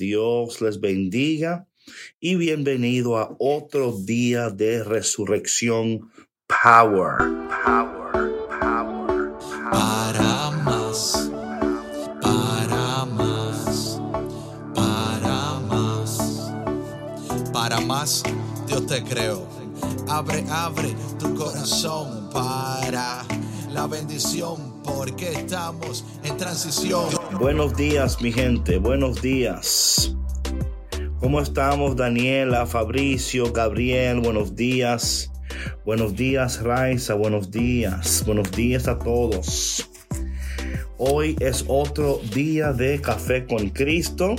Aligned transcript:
Dios 0.00 0.62
les 0.62 0.80
bendiga 0.80 1.68
y 2.20 2.36
bienvenido 2.36 3.18
a 3.18 3.36
otro 3.38 3.92
día 3.92 4.48
de 4.48 4.82
resurrección. 4.82 6.10
Power, 6.46 7.18
power, 7.64 8.30
power. 8.58 9.32
Para 9.70 10.50
más, 10.64 11.30
para 12.22 13.04
más, 13.04 14.00
para 14.74 15.60
más, 15.68 16.50
para 17.52 17.80
más, 17.80 18.22
Dios 18.66 18.86
te 18.86 19.04
creo. 19.04 19.46
Abre, 20.08 20.42
abre 20.48 20.94
tu 21.18 21.34
corazón 21.34 22.30
para 22.32 23.26
la 23.70 23.86
bendición, 23.86 24.69
porque 24.96 25.32
estamos 25.32 26.04
en 26.24 26.36
transición. 26.36 27.06
Buenos 27.38 27.76
días, 27.76 28.20
mi 28.20 28.32
gente, 28.32 28.78
buenos 28.78 29.22
días. 29.22 30.16
¿Cómo 31.20 31.40
estamos, 31.40 31.96
Daniela, 31.96 32.66
Fabricio, 32.66 33.52
Gabriel? 33.52 34.20
Buenos 34.20 34.56
días. 34.56 35.30
Buenos 35.84 36.16
días, 36.16 36.62
Raiza. 36.62 37.14
Buenos 37.14 37.50
días. 37.50 38.24
Buenos 38.24 38.50
días 38.52 38.88
a 38.88 38.98
todos. 38.98 39.88
Hoy 40.98 41.36
es 41.40 41.64
otro 41.68 42.20
día 42.34 42.72
de 42.72 43.00
café 43.00 43.46
con 43.46 43.70
Cristo. 43.70 44.36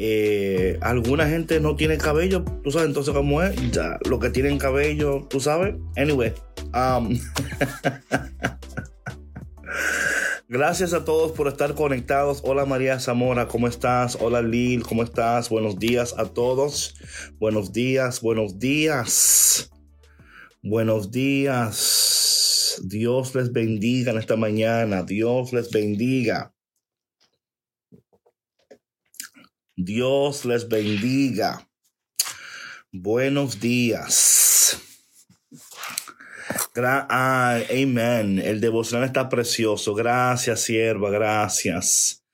Eh, 0.00 0.78
alguna 0.80 1.28
gente 1.28 1.58
no 1.58 1.74
tiene 1.74 1.98
cabello, 1.98 2.44
tú 2.62 2.70
sabes 2.70 2.86
entonces 2.88 3.12
cómo 3.12 3.42
es. 3.42 3.72
Ya, 3.72 3.98
los 4.08 4.20
que 4.20 4.30
tienen 4.30 4.58
cabello, 4.58 5.26
tú 5.28 5.40
sabes. 5.40 5.74
Anyway, 5.96 6.32
Gracias 10.48 10.94
a 10.94 11.04
todos 11.04 11.32
por 11.32 11.48
estar 11.48 11.74
conectados. 11.74 12.40
Hola 12.44 12.64
María 12.64 13.00
Zamora, 13.00 13.48
¿cómo 13.48 13.68
estás? 13.68 14.16
Hola 14.20 14.42
Lil, 14.42 14.82
¿cómo 14.82 15.02
estás? 15.02 15.50
Buenos 15.50 15.78
días 15.78 16.14
a 16.16 16.26
todos. 16.26 16.94
Buenos 17.38 17.72
días, 17.72 18.20
buenos 18.20 18.58
días. 18.58 19.70
Buenos 20.62 21.10
días. 21.10 22.80
Dios 22.84 23.34
les 23.34 23.52
bendiga 23.52 24.12
en 24.12 24.18
esta 24.18 24.36
mañana. 24.36 25.02
Dios 25.02 25.52
les 25.52 25.70
bendiga. 25.70 26.54
Dios 29.76 30.44
les 30.44 30.68
bendiga. 30.68 31.68
Buenos 32.90 33.60
días. 33.60 34.47
Ah. 36.84 37.60
El 37.68 38.60
devocional 38.60 39.06
está 39.06 39.28
precioso. 39.28 39.94
Gracias, 39.94 40.60
sierva. 40.60 41.10
Gracias. 41.10 42.24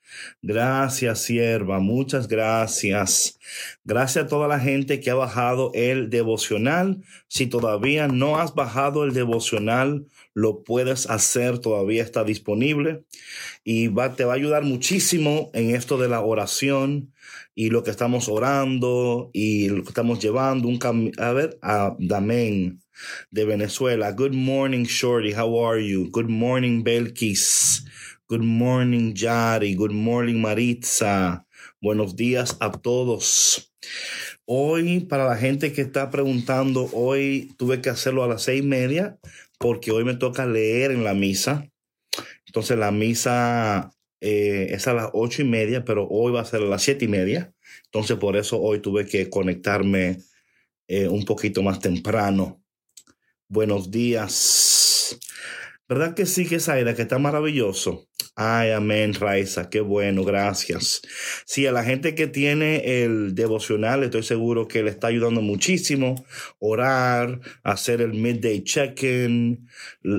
Gracias, 0.41 1.19
sierva. 1.19 1.79
Muchas 1.79 2.27
gracias. 2.27 3.39
Gracias 3.83 4.25
a 4.25 4.27
toda 4.27 4.47
la 4.47 4.59
gente 4.59 4.99
que 4.99 5.09
ha 5.11 5.15
bajado 5.15 5.71
el 5.73 6.09
devocional. 6.09 7.03
Si 7.27 7.47
todavía 7.47 8.07
no 8.07 8.37
has 8.37 8.53
bajado 8.55 9.03
el 9.03 9.13
devocional, 9.13 10.07
lo 10.33 10.63
puedes 10.63 11.09
hacer. 11.09 11.59
Todavía 11.59 12.03
está 12.03 12.23
disponible. 12.23 13.03
Y 13.63 13.89
te 14.15 14.25
va 14.25 14.33
a 14.33 14.35
ayudar 14.35 14.63
muchísimo 14.63 15.49
en 15.53 15.75
esto 15.75 15.97
de 15.97 16.09
la 16.09 16.21
oración 16.21 17.13
y 17.55 17.69
lo 17.69 17.83
que 17.83 17.91
estamos 17.91 18.29
orando 18.29 19.29
y 19.33 19.69
lo 19.69 19.83
que 19.83 19.89
estamos 19.89 20.19
llevando. 20.19 20.67
Un 20.67 20.79
a 21.17 21.31
ver, 21.33 21.57
amén 21.61 22.84
de 23.31 23.45
Venezuela. 23.45 24.11
Good 24.11 24.33
morning, 24.33 24.85
Shorty. 24.85 25.33
How 25.33 25.55
are 25.57 25.79
you? 25.79 26.09
Good 26.11 26.29
morning, 26.29 26.83
Belkis. 26.83 27.83
Good 28.27 28.43
morning, 28.43 29.13
Yari. 29.13 29.75
Good 29.75 29.93
morning, 29.93 30.41
Maritza. 30.41 31.45
Buenos 31.81 32.15
días 32.15 32.57
a 32.59 32.71
todos. 32.71 33.71
Hoy, 34.45 35.01
para 35.01 35.25
la 35.27 35.37
gente 35.37 35.73
que 35.73 35.81
está 35.81 36.09
preguntando, 36.09 36.89
hoy 36.93 37.53
tuve 37.57 37.81
que 37.81 37.89
hacerlo 37.89 38.23
a 38.23 38.27
las 38.27 38.43
seis 38.43 38.63
y 38.63 38.65
media 38.65 39.17
porque 39.59 39.91
hoy 39.91 40.03
me 40.03 40.15
toca 40.15 40.45
leer 40.45 40.91
en 40.91 41.03
la 41.03 41.13
misa. 41.13 41.69
Entonces 42.45 42.77
la 42.77 42.91
misa 42.91 43.91
eh, 44.21 44.67
es 44.71 44.87
a 44.87 44.93
las 44.93 45.09
ocho 45.13 45.41
y 45.41 45.45
media, 45.45 45.83
pero 45.85 46.07
hoy 46.07 46.31
va 46.31 46.41
a 46.41 46.45
ser 46.45 46.61
a 46.61 46.65
las 46.65 46.83
siete 46.83 47.05
y 47.05 47.07
media. 47.07 47.53
Entonces 47.85 48.17
por 48.17 48.37
eso 48.37 48.61
hoy 48.61 48.79
tuve 48.79 49.05
que 49.05 49.29
conectarme 49.29 50.19
eh, 50.87 51.07
un 51.07 51.25
poquito 51.25 51.63
más 51.63 51.79
temprano. 51.79 52.61
Buenos 53.47 53.91
días. 53.91 55.19
¿Verdad 55.87 56.15
que 56.15 56.25
sí 56.25 56.47
que 56.47 56.55
es 56.55 56.67
aire, 56.67 56.95
que 56.95 57.03
está 57.03 57.19
maravilloso? 57.19 58.07
Ay, 58.35 58.71
amén, 58.71 59.13
Raiza, 59.13 59.69
qué 59.69 59.81
bueno, 59.81 60.23
gracias. 60.23 61.03
Sí, 61.45 61.67
a 61.67 61.71
la 61.71 61.83
gente 61.83 62.15
que 62.15 62.25
tiene 62.25 63.03
el 63.03 63.35
devocional, 63.35 64.03
estoy 64.03 64.23
seguro 64.23 64.67
que 64.67 64.81
le 64.81 64.89
está 64.89 65.07
ayudando 65.07 65.41
muchísimo. 65.41 66.15
Orar, 66.57 67.39
hacer 67.61 68.01
el 68.01 68.13
midday 68.13 68.63
check-in, 68.63 69.67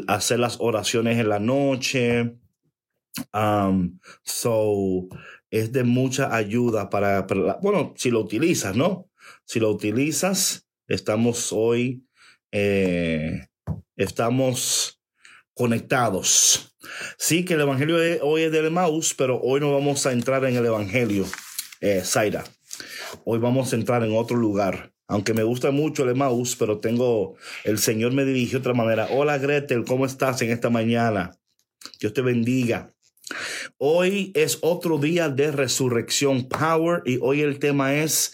hacer 0.06 0.38
las 0.38 0.58
oraciones 0.60 1.18
en 1.18 1.28
la 1.28 1.40
noche. 1.40 2.36
Um, 3.34 3.98
so, 4.22 5.08
es 5.50 5.72
de 5.72 5.82
mucha 5.82 6.32
ayuda 6.32 6.90
para, 6.90 7.26
para, 7.26 7.58
bueno, 7.60 7.92
si 7.96 8.12
lo 8.12 8.20
utilizas, 8.20 8.76
¿no? 8.76 9.10
Si 9.44 9.58
lo 9.58 9.68
utilizas, 9.70 10.68
estamos 10.86 11.52
hoy 11.52 12.05
eh, 12.58 13.48
estamos 13.96 14.98
conectados. 15.52 16.74
Sí, 17.18 17.44
que 17.44 17.54
el 17.54 17.60
Evangelio 17.60 17.98
hoy 18.22 18.42
es 18.44 18.52
del 18.52 18.70
Maus, 18.70 19.12
pero 19.12 19.38
hoy 19.42 19.60
no 19.60 19.74
vamos 19.74 20.06
a 20.06 20.12
entrar 20.12 20.42
en 20.46 20.56
el 20.56 20.64
Evangelio, 20.64 21.26
eh, 21.82 22.00
Zaira. 22.02 22.44
Hoy 23.24 23.38
vamos 23.38 23.72
a 23.72 23.76
entrar 23.76 24.02
en 24.04 24.16
otro 24.16 24.38
lugar. 24.38 24.92
Aunque 25.06 25.34
me 25.34 25.42
gusta 25.42 25.70
mucho 25.70 26.08
el 26.08 26.16
Maus, 26.16 26.56
pero 26.56 26.78
tengo, 26.78 27.36
el 27.64 27.78
Señor 27.78 28.12
me 28.12 28.24
dirige 28.24 28.52
de 28.52 28.58
otra 28.58 28.72
manera. 28.72 29.08
Hola 29.10 29.36
Gretel, 29.36 29.84
¿cómo 29.84 30.06
estás 30.06 30.40
en 30.40 30.50
esta 30.50 30.70
mañana? 30.70 31.38
Dios 32.00 32.14
te 32.14 32.22
bendiga. 32.22 32.94
Hoy 33.76 34.32
es 34.34 34.58
otro 34.62 34.96
día 34.96 35.28
de 35.28 35.52
resurrección 35.52 36.48
power 36.48 37.02
y 37.04 37.18
hoy 37.20 37.42
el 37.42 37.58
tema 37.58 37.94
es 37.96 38.32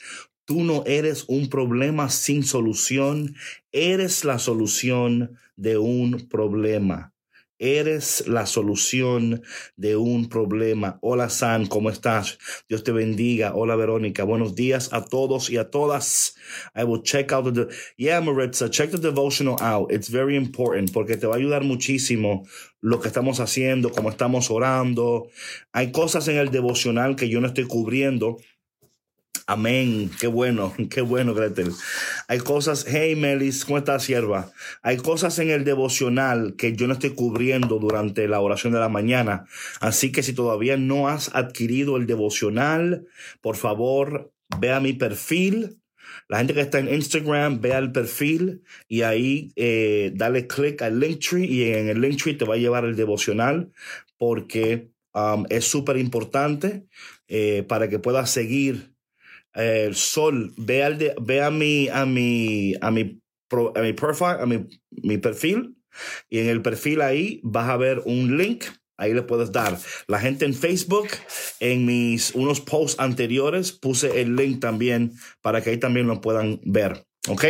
Tú 0.53 0.65
no 0.65 0.85
eres 0.85 1.25
un 1.29 1.49
problema 1.49 2.11
sin 2.11 2.45
solución, 2.45 3.37
eres 3.73 4.23
la 4.23 4.39
solución 4.39 5.39
de 5.57 5.79
un 5.79 6.29
problema. 6.29 7.15
Eres 7.59 8.29
la 8.29 8.45
solución 8.45 9.41
de 9.77 9.97
un 9.97 10.29
problema. 10.29 10.99
Hola 11.01 11.31
San, 11.31 11.65
¿cómo 11.65 11.89
estás? 11.89 12.39
Dios 12.69 12.85
te 12.85 12.93
bendiga. 12.93 13.55
Hola 13.55 13.77
Verónica. 13.77 14.25
Buenos 14.25 14.55
días 14.55 14.93
a 14.93 15.07
todos 15.07 15.49
y 15.49 15.57
a 15.57 15.71
todas. 15.71 16.35
I 16.77 16.85
will 16.85 17.03
check 17.03 17.33
out 17.33 17.55
the, 17.55 17.69
yeah, 17.97 18.21
Maritza, 18.21 18.69
check 18.69 18.91
the 18.91 18.99
devotional 18.99 19.57
out. 19.63 19.91
It's 19.91 20.11
very 20.11 20.37
important 20.37 20.93
porque 20.93 21.17
te 21.17 21.27
va 21.27 21.37
a 21.37 21.39
ayudar 21.39 21.65
muchísimo 21.65 22.47
lo 22.83 23.01
que 23.01 23.09
estamos 23.09 23.41
haciendo, 23.41 23.91
cómo 23.91 24.11
estamos 24.11 24.51
orando. 24.51 25.31
Hay 25.73 25.93
cosas 25.93 26.29
en 26.29 26.37
el 26.37 26.51
devocional 26.51 27.17
que 27.17 27.31
yo 27.31 27.41
no 27.41 27.47
estoy 27.47 27.65
cubriendo 27.65 28.37
Amén. 29.53 30.11
Qué 30.19 30.29
bueno, 30.29 30.73
qué 30.91 31.03
bueno, 31.03 31.35
Gretel. 31.35 31.73
Hay 32.27 32.39
cosas, 32.39 32.87
hey 32.89 33.15
Melis, 33.17 33.67
¿cómo 33.67 33.77
estás, 33.77 34.03
sierva? 34.03 34.51
Hay 34.83 34.97
cosas 34.97 35.39
en 35.41 35.51
el 35.51 35.65
devocional 35.65 36.55
que 36.57 36.75
yo 36.75 36.87
no 36.87 36.95
estoy 36.95 37.11
cubriendo 37.11 37.79
durante 37.79 38.27
la 38.29 38.41
oración 38.41 38.73
de 38.73 38.81
la 38.81 38.89
mañana. 38.89 39.45
Así 39.81 40.11
que 40.11 40.23
si 40.23 40.33
todavía 40.33 40.79
no 40.79 41.09
has 41.09 41.35
adquirido 41.35 41.99
el 41.99 42.07
devocional, 42.07 43.07
por 43.43 43.57
favor, 43.57 44.33
ve 44.59 44.73
a 44.73 44.81
mi 44.81 44.95
perfil. 44.95 45.79
La 46.29 46.39
gente 46.39 46.55
que 46.55 46.63
está 46.63 46.79
en 46.79 46.89
Instagram, 46.89 47.61
ve 47.61 47.75
al 47.75 47.93
perfil 47.93 48.63
y 48.89 49.03
ahí 49.03 49.53
eh, 49.57 50.13
dale 50.15 50.47
click 50.47 50.81
al 50.81 50.99
Linktree 50.99 51.45
y 51.45 51.73
en 51.75 51.91
el 51.91 52.01
Linktree 52.01 52.37
te 52.37 52.47
va 52.47 52.55
a 52.55 52.59
llevar 52.59 52.87
el 52.87 52.97
devocional 52.97 53.71
porque 54.17 54.89
um, 55.13 55.45
es 55.51 55.67
súper 55.67 55.99
importante 55.99 56.87
eh, 57.29 57.65
para 57.69 57.91
que 57.91 57.99
puedas 57.99 58.31
seguir 58.31 58.92
el 59.55 59.95
sol, 59.95 60.55
ve, 60.57 60.83
al 60.83 60.99
de, 60.99 61.15
ve 61.21 61.43
a 61.43 61.51
mi, 61.51 61.89
a 61.89 62.07
mi, 62.07 62.75
a 62.81 62.91
mi, 62.91 63.21
a 63.75 63.81
mi 63.81 63.93
profile, 63.93 64.41
a 64.41 64.47
mi, 64.47 64.67
mi 64.91 65.19
perfil, 65.19 65.77
y 66.31 66.39
en 66.39 66.49
el 66.49 66.63
perfil 66.63 67.01
ahí 67.03 67.41
vas 67.43 67.69
a 67.69 67.77
ver 67.77 68.03
un 68.07 68.39
link 68.39 68.65
Ahí 69.03 69.15
le 69.15 69.23
puedes 69.23 69.51
dar. 69.51 69.77
La 70.07 70.21
gente 70.21 70.45
en 70.45 70.55
Facebook, 70.55 71.09
en 71.59 71.87
mis 71.87 72.37
unos 72.37 72.61
posts 72.61 73.01
anteriores, 73.01 73.73
puse 73.73 74.21
el 74.21 74.37
link 74.37 74.61
también 74.61 75.15
para 75.41 75.61
que 75.61 75.71
ahí 75.71 75.77
también 75.79 76.07
lo 76.07 76.21
puedan 76.21 76.61
ver. 76.65 77.05
¿Ok? 77.29 77.45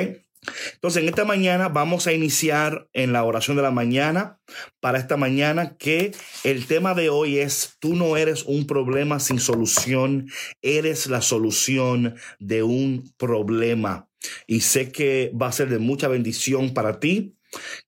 Entonces, 0.75 1.03
en 1.03 1.09
esta 1.09 1.25
mañana 1.25 1.69
vamos 1.69 2.06
a 2.06 2.12
iniciar 2.12 2.89
en 2.93 3.12
la 3.12 3.23
oración 3.25 3.56
de 3.56 3.62
la 3.62 3.71
mañana 3.71 4.41
para 4.81 4.99
esta 4.99 5.17
mañana 5.17 5.77
que 5.77 6.12
el 6.43 6.67
tema 6.67 6.94
de 6.94 7.11
hoy 7.11 7.39
es, 7.39 7.77
tú 7.79 7.94
no 7.94 8.17
eres 8.17 8.43
un 8.44 8.67
problema 8.67 9.21
sin 9.21 9.39
solución, 9.39 10.29
eres 10.61 11.06
la 11.06 11.23
solución 11.23 12.17
de 12.41 12.65
un 12.65 13.12
problema. 13.17 14.09
Y 14.47 14.61
sé 14.61 14.91
que 14.91 15.33
va 15.41 15.49
a 15.49 15.53
ser 15.53 15.69
de 15.69 15.79
mucha 15.79 16.09
bendición 16.09 16.75
para 16.75 16.99
ti 16.99 17.37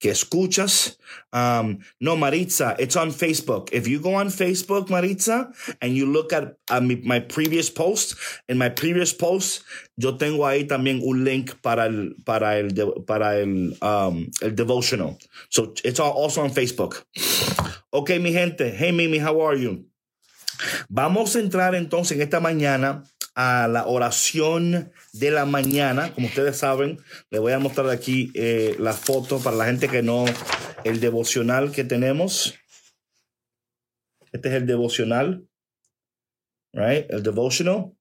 que 0.01 0.11
escuchas. 0.11 0.99
Um, 1.33 1.79
no, 2.01 2.17
Maritza, 2.17 2.77
it's 2.79 2.97
on 2.97 3.11
Facebook. 3.11 3.71
If 3.73 3.89
you 3.89 4.01
go 4.01 4.15
on 4.15 4.29
Facebook, 4.29 4.89
Maritza, 4.89 5.53
and 5.81 5.95
you 5.95 6.07
look 6.07 6.33
at 6.33 6.57
uh, 6.71 6.81
my, 6.81 7.21
previous 7.21 7.71
post, 7.71 8.17
in 8.49 8.59
my 8.59 8.69
previous 8.69 9.13
post, 9.13 9.63
yo 9.97 10.17
tengo 10.17 10.47
ahí 10.47 10.67
también 10.67 11.01
un 11.03 11.25
link 11.25 11.61
para 11.63 11.87
el, 11.87 12.15
para 12.25 12.59
el, 12.59 12.71
para 13.07 13.41
el, 13.41 13.77
um, 13.83 14.31
el 14.43 14.55
devotional. 14.55 15.19
So 15.51 15.75
it's 15.85 16.01
also 16.01 16.43
on 16.43 16.51
Facebook. 16.51 17.05
Okay, 17.93 18.19
mi 18.19 18.33
gente. 18.33 18.71
Hey, 18.71 18.93
Mimi, 18.93 19.19
how 19.19 19.41
are 19.41 19.57
you? 19.57 19.87
Vamos 20.89 21.35
a 21.37 21.41
entrar 21.41 21.75
entonces 21.75 22.17
en 22.17 22.23
esta 22.23 22.41
mañana 22.41 23.05
a 23.35 23.69
la 23.69 23.87
oración 23.87 24.93
de 25.13 25.31
la 25.31 25.45
mañana. 25.45 26.13
Como 26.15 26.29
ustedes 26.29 26.57
saben, 26.57 26.99
les 27.31 27.41
voy 27.41 27.53
a 27.53 27.59
mostrar 27.59 27.91
aquí 27.91 28.31
eh, 28.35 28.77
la 28.79 28.93
foto 28.93 29.41
para 29.41 29.57
la 29.57 29.67
gente 29.67 29.89
que 29.89 30.03
no, 30.03 30.25
el 30.85 31.01
devocional 31.01 31.73
que 31.73 31.85
tenemos. 31.85 32.55
Este 34.33 34.49
es 34.49 34.55
el 34.55 34.67
devocional, 34.67 35.47
right? 36.73 37.07
El 37.11 37.23
devotional. 37.23 37.93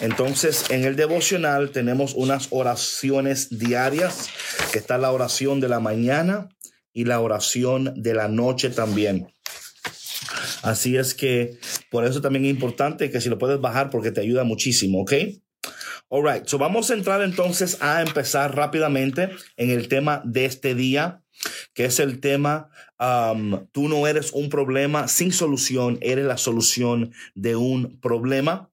Entonces, 0.00 0.70
en 0.70 0.84
el 0.84 0.94
devocional 0.94 1.70
tenemos 1.70 2.14
unas 2.14 2.48
oraciones 2.50 3.58
diarias, 3.58 4.28
está 4.74 4.96
la 4.96 5.10
oración 5.10 5.60
de 5.60 5.68
la 5.68 5.80
mañana 5.80 6.48
y 6.92 7.04
la 7.04 7.20
oración 7.20 7.94
de 7.96 8.14
la 8.14 8.28
noche 8.28 8.70
también. 8.70 9.32
Así 10.62 10.96
es 10.96 11.14
que 11.14 11.58
por 11.90 12.04
eso 12.04 12.20
también 12.20 12.44
es 12.44 12.50
importante 12.50 13.10
que 13.10 13.20
si 13.20 13.28
lo 13.28 13.38
puedes 13.38 13.60
bajar 13.60 13.90
porque 13.90 14.10
te 14.10 14.20
ayuda 14.20 14.44
muchísimo, 14.44 15.02
¿ok? 15.02 15.12
Alright, 16.10 16.46
so 16.46 16.56
vamos 16.56 16.90
a 16.90 16.94
entrar 16.94 17.20
entonces 17.22 17.82
a 17.82 18.00
empezar 18.02 18.56
rápidamente 18.56 19.30
en 19.56 19.70
el 19.70 19.88
tema 19.88 20.22
de 20.24 20.46
este 20.46 20.74
día, 20.74 21.22
que 21.74 21.84
es 21.84 22.00
el 22.00 22.20
tema, 22.20 22.70
um, 22.98 23.66
tú 23.72 23.88
no 23.88 24.06
eres 24.06 24.32
un 24.32 24.48
problema 24.48 25.06
sin 25.08 25.32
solución, 25.32 25.98
eres 26.00 26.24
la 26.24 26.38
solución 26.38 27.12
de 27.34 27.56
un 27.56 28.00
problema. 28.00 28.67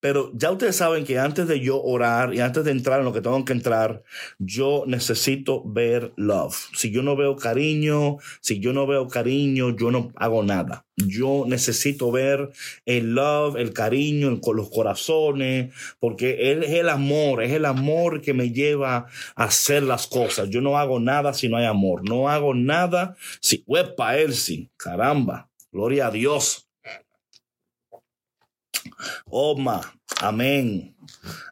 Pero 0.00 0.30
ya 0.34 0.50
ustedes 0.50 0.76
saben 0.76 1.04
que 1.04 1.18
antes 1.18 1.48
de 1.48 1.60
yo 1.60 1.82
orar 1.82 2.34
y 2.34 2.40
antes 2.40 2.64
de 2.64 2.70
entrar 2.70 3.00
en 3.00 3.04
lo 3.04 3.12
que 3.12 3.20
tengo 3.20 3.44
que 3.44 3.52
entrar, 3.52 4.02
yo 4.38 4.84
necesito 4.86 5.62
ver 5.64 6.12
love. 6.16 6.56
Si 6.74 6.90
yo 6.90 7.02
no 7.02 7.16
veo 7.16 7.36
cariño, 7.36 8.18
si 8.40 8.60
yo 8.60 8.72
no 8.72 8.86
veo 8.86 9.08
cariño, 9.08 9.76
yo 9.76 9.90
no 9.90 10.12
hago 10.16 10.42
nada. 10.42 10.86
Yo 10.96 11.44
necesito 11.46 12.12
ver 12.12 12.50
el 12.84 13.14
love, 13.14 13.56
el 13.56 13.72
cariño 13.72 14.40
con 14.40 14.56
los 14.56 14.68
corazones, 14.70 15.72
porque 15.98 16.52
él 16.52 16.62
es 16.64 16.72
el 16.72 16.88
amor, 16.88 17.42
es 17.42 17.52
el 17.52 17.64
amor 17.64 18.20
que 18.20 18.34
me 18.34 18.50
lleva 18.50 19.06
a 19.34 19.44
hacer 19.44 19.82
las 19.82 20.06
cosas. 20.06 20.50
Yo 20.50 20.60
no 20.60 20.78
hago 20.78 21.00
nada 21.00 21.32
si 21.32 21.48
no 21.48 21.56
hay 21.56 21.64
amor. 21.64 22.08
No 22.08 22.28
hago 22.28 22.54
nada 22.54 23.16
si, 23.40 23.64
huepa, 23.66 24.18
él 24.18 24.34
sí. 24.34 24.70
Caramba, 24.76 25.50
gloria 25.70 26.08
a 26.08 26.10
Dios. 26.10 26.68
Oma, 29.26 29.80
amén. 30.20 30.96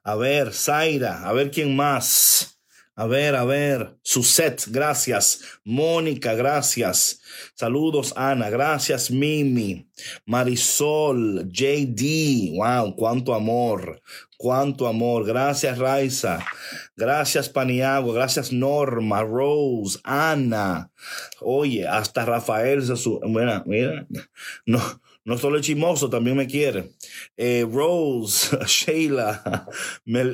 A 0.05 0.17
ver, 0.17 0.53
Zaira, 0.53 1.29
a 1.29 1.33
ver 1.33 1.51
quién 1.51 1.75
más. 1.75 2.61
A 3.01 3.07
ver, 3.07 3.35
a 3.35 3.47
ver, 3.47 3.97
Suset, 4.03 4.63
gracias. 4.69 5.41
Mónica, 5.65 6.35
gracias. 6.35 7.23
Saludos, 7.55 8.13
Ana, 8.15 8.51
gracias, 8.51 9.11
Mimi. 9.11 9.89
Marisol, 10.27 11.49
JD, 11.51 12.57
wow, 12.59 12.95
cuánto 12.95 13.33
amor, 13.33 14.03
cuánto 14.37 14.87
amor. 14.87 15.25
Gracias, 15.25 15.79
Raiza. 15.79 16.45
Gracias, 16.95 17.49
Paniagua. 17.49 18.13
Gracias, 18.13 18.53
Norma, 18.53 19.23
Rose, 19.23 19.99
Ana. 20.05 20.91
Oye, 21.41 21.89
hasta 21.89 22.27
Rafael 22.27 22.83
Mira, 23.23 23.63
mira. 23.65 24.07
No, 24.67 24.81
no 25.25 25.39
solo 25.39 25.57
el 25.57 25.63
chimoso, 25.63 26.09
también 26.09 26.37
me 26.37 26.47
quiere. 26.47 26.93
Eh, 27.37 27.67
Rose, 27.71 28.57
Sheila, 28.67 29.67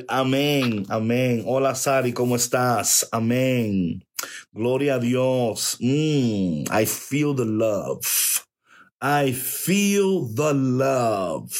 amén, 0.08 0.86
amén. 0.88 1.42
Hola 1.46 1.74
Sari, 1.74 2.12
¿cómo 2.12 2.36
estás? 2.36 3.08
Amén. 3.12 4.04
Gloria 4.52 4.94
a 4.94 4.98
Dios. 4.98 5.76
Mm, 5.80 6.64
I 6.70 6.86
feel 6.86 7.34
the 7.34 7.44
love. 7.44 8.00
I 9.00 9.32
feel 9.32 10.26
the 10.34 10.54
love. 10.54 11.52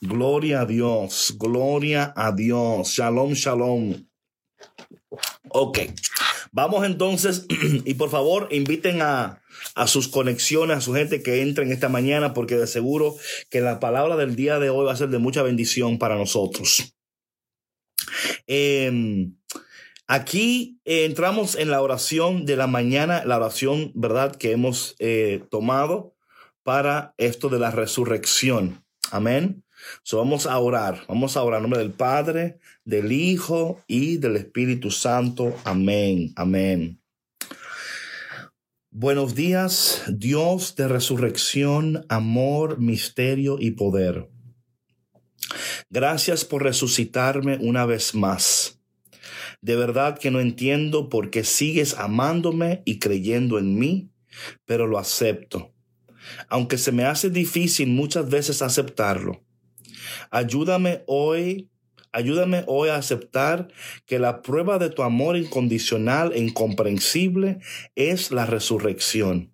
Gloria 0.00 0.62
a 0.62 0.66
Dios, 0.66 1.34
gloria 1.38 2.12
a 2.16 2.32
Dios. 2.32 2.88
Shalom, 2.94 3.34
shalom. 3.34 4.09
Ok, 5.48 5.78
vamos 6.52 6.86
entonces 6.86 7.46
y 7.84 7.94
por 7.94 8.10
favor 8.10 8.48
inviten 8.50 9.02
a, 9.02 9.42
a 9.74 9.86
sus 9.86 10.08
conexiones, 10.08 10.76
a 10.76 10.80
su 10.80 10.94
gente 10.94 11.22
que 11.22 11.42
entren 11.42 11.72
esta 11.72 11.88
mañana, 11.88 12.34
porque 12.34 12.56
de 12.56 12.66
seguro 12.66 13.16
que 13.50 13.60
la 13.60 13.80
palabra 13.80 14.16
del 14.16 14.36
día 14.36 14.58
de 14.58 14.70
hoy 14.70 14.86
va 14.86 14.92
a 14.92 14.96
ser 14.96 15.08
de 15.08 15.18
mucha 15.18 15.42
bendición 15.42 15.98
para 15.98 16.16
nosotros. 16.16 16.94
Em, 18.46 19.36
aquí 20.06 20.80
entramos 20.84 21.54
en 21.56 21.70
la 21.70 21.82
oración 21.82 22.46
de 22.46 22.56
la 22.56 22.66
mañana, 22.66 23.24
la 23.24 23.36
oración, 23.36 23.92
¿verdad?, 23.94 24.36
que 24.36 24.52
hemos 24.52 24.96
eh, 24.98 25.42
tomado 25.50 26.14
para 26.62 27.14
esto 27.18 27.48
de 27.48 27.58
la 27.58 27.70
resurrección. 27.70 28.84
Amén. 29.10 29.64
So 30.02 30.18
vamos 30.18 30.46
a 30.46 30.58
orar, 30.58 31.04
vamos 31.08 31.36
a 31.36 31.42
orar 31.42 31.58
en 31.58 31.62
nombre 31.62 31.80
del 31.80 31.92
Padre, 31.92 32.58
del 32.84 33.12
Hijo 33.12 33.82
y 33.86 34.16
del 34.16 34.36
Espíritu 34.36 34.90
Santo. 34.90 35.54
Amén, 35.64 36.32
amén. 36.36 37.00
Buenos 38.92 39.36
días, 39.36 40.02
Dios 40.08 40.74
de 40.74 40.88
resurrección, 40.88 42.04
amor, 42.08 42.80
misterio 42.80 43.56
y 43.60 43.72
poder. 43.72 44.28
Gracias 45.88 46.44
por 46.44 46.64
resucitarme 46.64 47.58
una 47.60 47.86
vez 47.86 48.14
más. 48.14 48.80
De 49.60 49.76
verdad 49.76 50.18
que 50.18 50.30
no 50.30 50.40
entiendo 50.40 51.08
por 51.08 51.30
qué 51.30 51.44
sigues 51.44 51.94
amándome 51.94 52.82
y 52.84 52.98
creyendo 52.98 53.58
en 53.58 53.78
mí, 53.78 54.10
pero 54.64 54.86
lo 54.86 54.98
acepto. 54.98 55.72
Aunque 56.48 56.78
se 56.78 56.92
me 56.92 57.04
hace 57.04 57.30
difícil 57.30 57.88
muchas 57.88 58.28
veces 58.28 58.62
aceptarlo. 58.62 59.44
Ayúdame 60.30 61.02
hoy 61.06 61.70
Ayúdame 62.12 62.64
hoy 62.66 62.88
a 62.88 62.96
aceptar 62.96 63.68
que 64.04 64.18
la 64.18 64.42
prueba 64.42 64.78
de 64.78 64.90
tu 64.90 65.02
amor 65.02 65.36
incondicional 65.36 66.32
e 66.32 66.40
incomprensible 66.40 67.60
es 67.94 68.32
la 68.32 68.46
resurrección. 68.46 69.52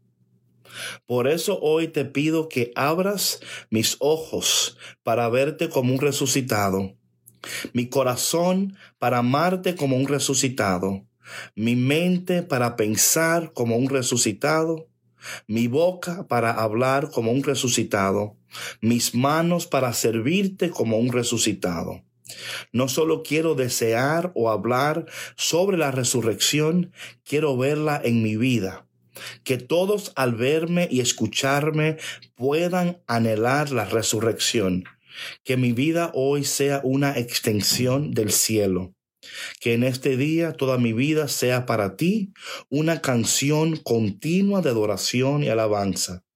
Por 1.04 1.28
eso 1.28 1.58
hoy 1.60 1.88
te 1.88 2.06
pido 2.06 2.48
que 2.48 2.72
abras 2.74 3.40
mis 3.70 3.96
ojos 4.00 4.78
para 5.02 5.28
verte 5.28 5.68
como 5.68 5.92
un 5.92 6.00
resucitado, 6.00 6.96
mi 7.74 7.88
corazón 7.88 8.76
para 8.98 9.18
amarte 9.18 9.74
como 9.74 9.96
un 9.96 10.08
resucitado, 10.08 11.06
mi 11.54 11.76
mente 11.76 12.42
para 12.42 12.76
pensar 12.76 13.52
como 13.52 13.76
un 13.76 13.90
resucitado, 13.90 14.88
mi 15.46 15.66
boca 15.66 16.26
para 16.28 16.52
hablar 16.52 17.10
como 17.10 17.32
un 17.32 17.42
resucitado, 17.42 18.36
mis 18.80 19.14
manos 19.14 19.66
para 19.66 19.92
servirte 19.92 20.70
como 20.70 20.98
un 20.98 21.12
resucitado. 21.12 22.02
No 22.72 22.88
solo 22.88 23.22
quiero 23.22 23.54
desear 23.54 24.32
o 24.34 24.50
hablar 24.50 25.06
sobre 25.36 25.76
la 25.76 25.90
resurrección, 25.90 26.92
quiero 27.24 27.56
verla 27.56 28.00
en 28.02 28.22
mi 28.22 28.36
vida. 28.36 28.86
Que 29.44 29.56
todos 29.56 30.12
al 30.16 30.34
verme 30.34 30.88
y 30.90 31.00
escucharme 31.00 31.96
puedan 32.34 33.00
anhelar 33.06 33.70
la 33.70 33.84
resurrección. 33.84 34.84
Que 35.44 35.56
mi 35.56 35.72
vida 35.72 36.10
hoy 36.14 36.44
sea 36.44 36.80
una 36.84 37.16
extensión 37.16 38.12
del 38.12 38.30
cielo. 38.30 38.95
Que 39.60 39.74
en 39.74 39.84
este 39.84 40.16
día 40.16 40.52
toda 40.52 40.78
mi 40.78 40.92
vida 40.92 41.28
sea 41.28 41.66
para 41.66 41.96
ti 41.96 42.32
una 42.68 43.00
canción 43.00 43.76
continua 43.76 44.62
de 44.62 44.70
adoración 44.70 45.42
y 45.42 45.48
alabanza 45.48 46.26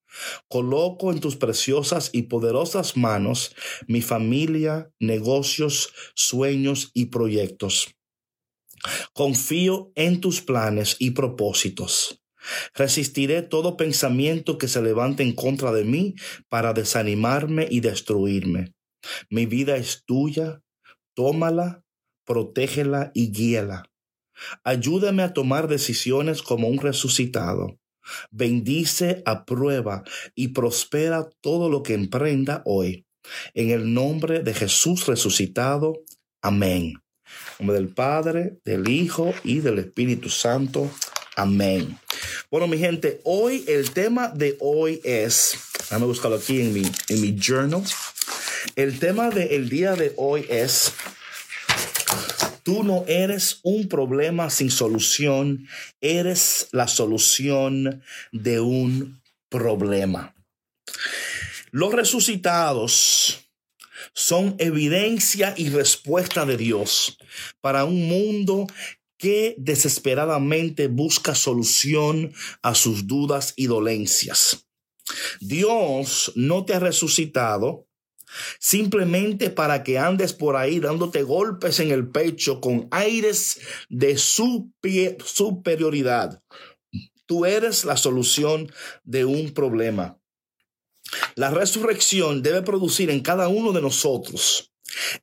Coloco 0.49 1.13
en 1.13 1.21
tus 1.21 1.37
preciosas 1.37 2.11
y 2.13 2.23
poderosas 2.23 2.97
manos 2.97 3.55
mi 3.87 4.03
familia, 4.03 4.91
negocios, 4.99 5.93
sueños 6.15 6.91
y 6.95 7.07
proyectos. 7.07 7.95
Confío 9.13 9.93
en 9.95 10.21
tus 10.21 10.41
planes 10.41 10.97
y 10.99 11.11
propósitos. 11.11 12.23
Resistiré 12.75 13.43
todo 13.43 13.77
pensamiento 13.77 14.57
que 14.57 14.67
se 14.67 14.81
levante 14.81 15.23
en 15.23 15.35
contra 15.35 15.73
de 15.73 15.85
mí 15.85 16.15
para 16.49 16.73
desanimarme 16.73 17.69
y 17.71 17.81
destruirme. 17.81 18.75
Mi 19.29 19.45
vida 19.45 19.77
es 19.77 20.05
tuya, 20.07 20.63
tómala, 21.15 21.85
protégela 22.31 23.11
y 23.13 23.33
guíala. 23.33 23.91
Ayúdame 24.63 25.25
a 25.25 25.33
tomar 25.33 25.67
decisiones 25.67 26.43
como 26.43 26.69
un 26.69 26.79
resucitado 26.79 27.81
bendice, 28.31 29.23
aprueba 29.27 30.05
y 30.35 30.49
prospera 30.49 31.29
todo 31.41 31.69
lo 31.69 31.83
que 31.83 31.95
emprenda 31.95 32.63
hoy. 32.65 33.05
En 33.55 33.71
el 33.71 33.93
nombre 33.93 34.45
de 34.45 34.55
Jesús 34.55 35.07
resucitado. 35.07 36.03
Amén. 36.41 36.95
En 37.59 37.67
nombre 37.67 37.83
del 37.83 37.95
Padre, 37.95 38.59
del 38.65 38.89
Hijo 38.89 39.35
y 39.45 39.59
del 39.59 39.79
Espíritu 39.81 40.31
Santo. 40.31 40.89
Amén. 41.37 41.99
Bueno, 42.49 42.69
mi 42.69 42.79
gente, 42.79 43.21
hoy 43.25 43.65
el 43.67 43.91
tema 43.91 44.29
de 44.29 44.57
hoy 44.61 45.01
es, 45.05 45.59
déjame 45.79 46.07
buscarlo 46.07 46.37
aquí 46.37 46.61
en 46.61 46.73
mi, 46.73 46.83
en 47.09 47.21
mi 47.21 47.37
journal. 47.37 47.83
El 48.77 48.99
tema 48.99 49.31
del 49.31 49.69
día 49.69 49.95
de 49.95 50.13
hoy 50.17 50.47
es, 50.49 50.93
tú 52.71 52.85
no 52.85 53.05
eres 53.09 53.59
un 53.65 53.89
problema 53.89 54.49
sin 54.49 54.71
solución, 54.71 55.67
eres 56.01 56.69
la 56.71 56.87
solución 56.87 58.01
de 58.31 58.61
un 58.61 59.21
problema. 59.49 60.37
Los 61.73 61.93
resucitados 61.93 63.51
son 64.15 64.55
evidencia 64.61 65.53
y 65.57 65.69
respuesta 65.71 66.47
de 66.47 66.57
Dios 66.57 67.19
para 67.61 67.85
un 67.85 68.07
mundo 68.07 68.69
que 69.19 69.57
desesperadamente 69.59 70.87
busca 70.87 71.35
solución 71.35 72.33
a 72.63 72.77
sus 72.77 73.09
dudas 73.09 73.53
y 73.57 73.67
dolencias. 73.67 74.69
Dios 75.41 76.31
no 76.37 76.65
te 76.65 76.75
ha 76.75 76.79
resucitado 76.79 77.90
simplemente 78.59 79.51
para 79.51 79.83
que 79.83 79.99
andes 79.99 80.33
por 80.33 80.57
ahí 80.57 80.81
dándote 80.81 81.23
golpes 81.23 81.81
en 81.81 81.91
el 81.91 82.09
pecho 82.09 82.61
con 82.61 82.89
aires 82.91 83.61
de 83.89 84.17
superioridad. 84.19 86.43
Tú 87.27 87.45
eres 87.45 87.85
la 87.85 87.97
solución 87.97 88.73
de 89.05 89.25
un 89.25 89.53
problema. 89.53 90.19
La 91.35 91.51
resurrección 91.51 92.43
debe 92.43 92.63
producir 92.63 93.11
en 93.11 93.21
cada 93.21 93.49
uno 93.49 93.73
de 93.73 93.83
nosotros 93.83 94.71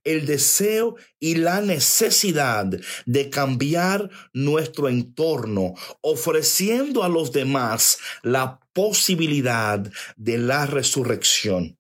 el 0.04 0.26
deseo 0.26 0.96
y 1.20 1.36
la 1.36 1.62
necesidad 1.62 2.68
de 3.06 3.30
cambiar 3.30 4.10
nuestro 4.34 4.90
entorno, 4.90 5.74
ofreciendo 6.02 7.04
a 7.04 7.10
los 7.10 7.32
demás 7.32 8.00
la 8.24 8.60
posibilidad 8.74 9.92
de 10.16 10.38
la 10.38 10.66
resurrección. 10.66 11.78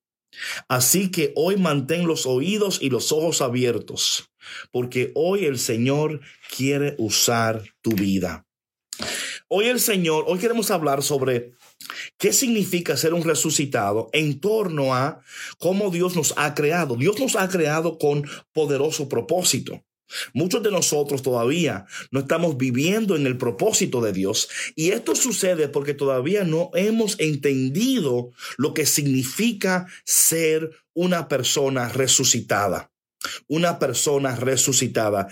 Así 0.67 1.12
que 1.12 1.34
hoy 1.36 1.58
mantén 1.58 2.08
los 2.08 2.25
oídos 2.25 2.79
y 2.82 2.89
los 2.89 3.12
ojos 3.12 3.41
abiertos, 3.41 4.29
porque 4.72 5.12
hoy 5.15 5.46
el 5.46 5.60
Señor 5.60 6.22
quiere 6.56 6.96
usar 6.98 7.63
tu 7.82 7.91
vida. 7.91 8.46
Hoy 9.50 9.67
el 9.67 9.79
Señor, 9.79 10.25
hoy 10.27 10.39
queremos 10.39 10.72
hablar 10.72 11.01
sobre 11.03 11.53
¿Qué 12.17 12.34
significa 12.34 12.98
ser 12.98 13.13
un 13.13 13.24
resucitado 13.24 14.10
en 14.12 14.39
torno 14.39 14.96
a 14.96 15.22
cómo 15.60 15.91
Dios 15.91 16.15
nos 16.15 16.34
ha 16.38 16.53
creado? 16.56 16.96
Dios 16.96 17.20
nos 17.20 17.36
ha 17.36 17.48
creado 17.48 17.98
con 17.98 18.27
poderoso 18.53 19.08
propósito. 19.08 19.84
Muchos 20.33 20.63
de 20.63 20.71
nosotros 20.71 21.21
todavía 21.21 21.85
no 22.11 22.21
estamos 22.21 22.57
viviendo 22.57 23.15
en 23.15 23.27
el 23.27 23.37
propósito 23.37 24.01
de 24.01 24.13
Dios 24.13 24.49
y 24.75 24.91
esto 24.91 25.15
sucede 25.15 25.67
porque 25.67 25.93
todavía 25.93 26.43
no 26.43 26.71
hemos 26.73 27.19
entendido 27.19 28.31
lo 28.57 28.73
que 28.73 28.85
significa 28.85 29.87
ser 30.05 30.71
una 30.93 31.27
persona 31.27 31.89
resucitada. 31.89 32.91
Una 33.47 33.79
persona 33.79 34.35
resucitada. 34.35 35.27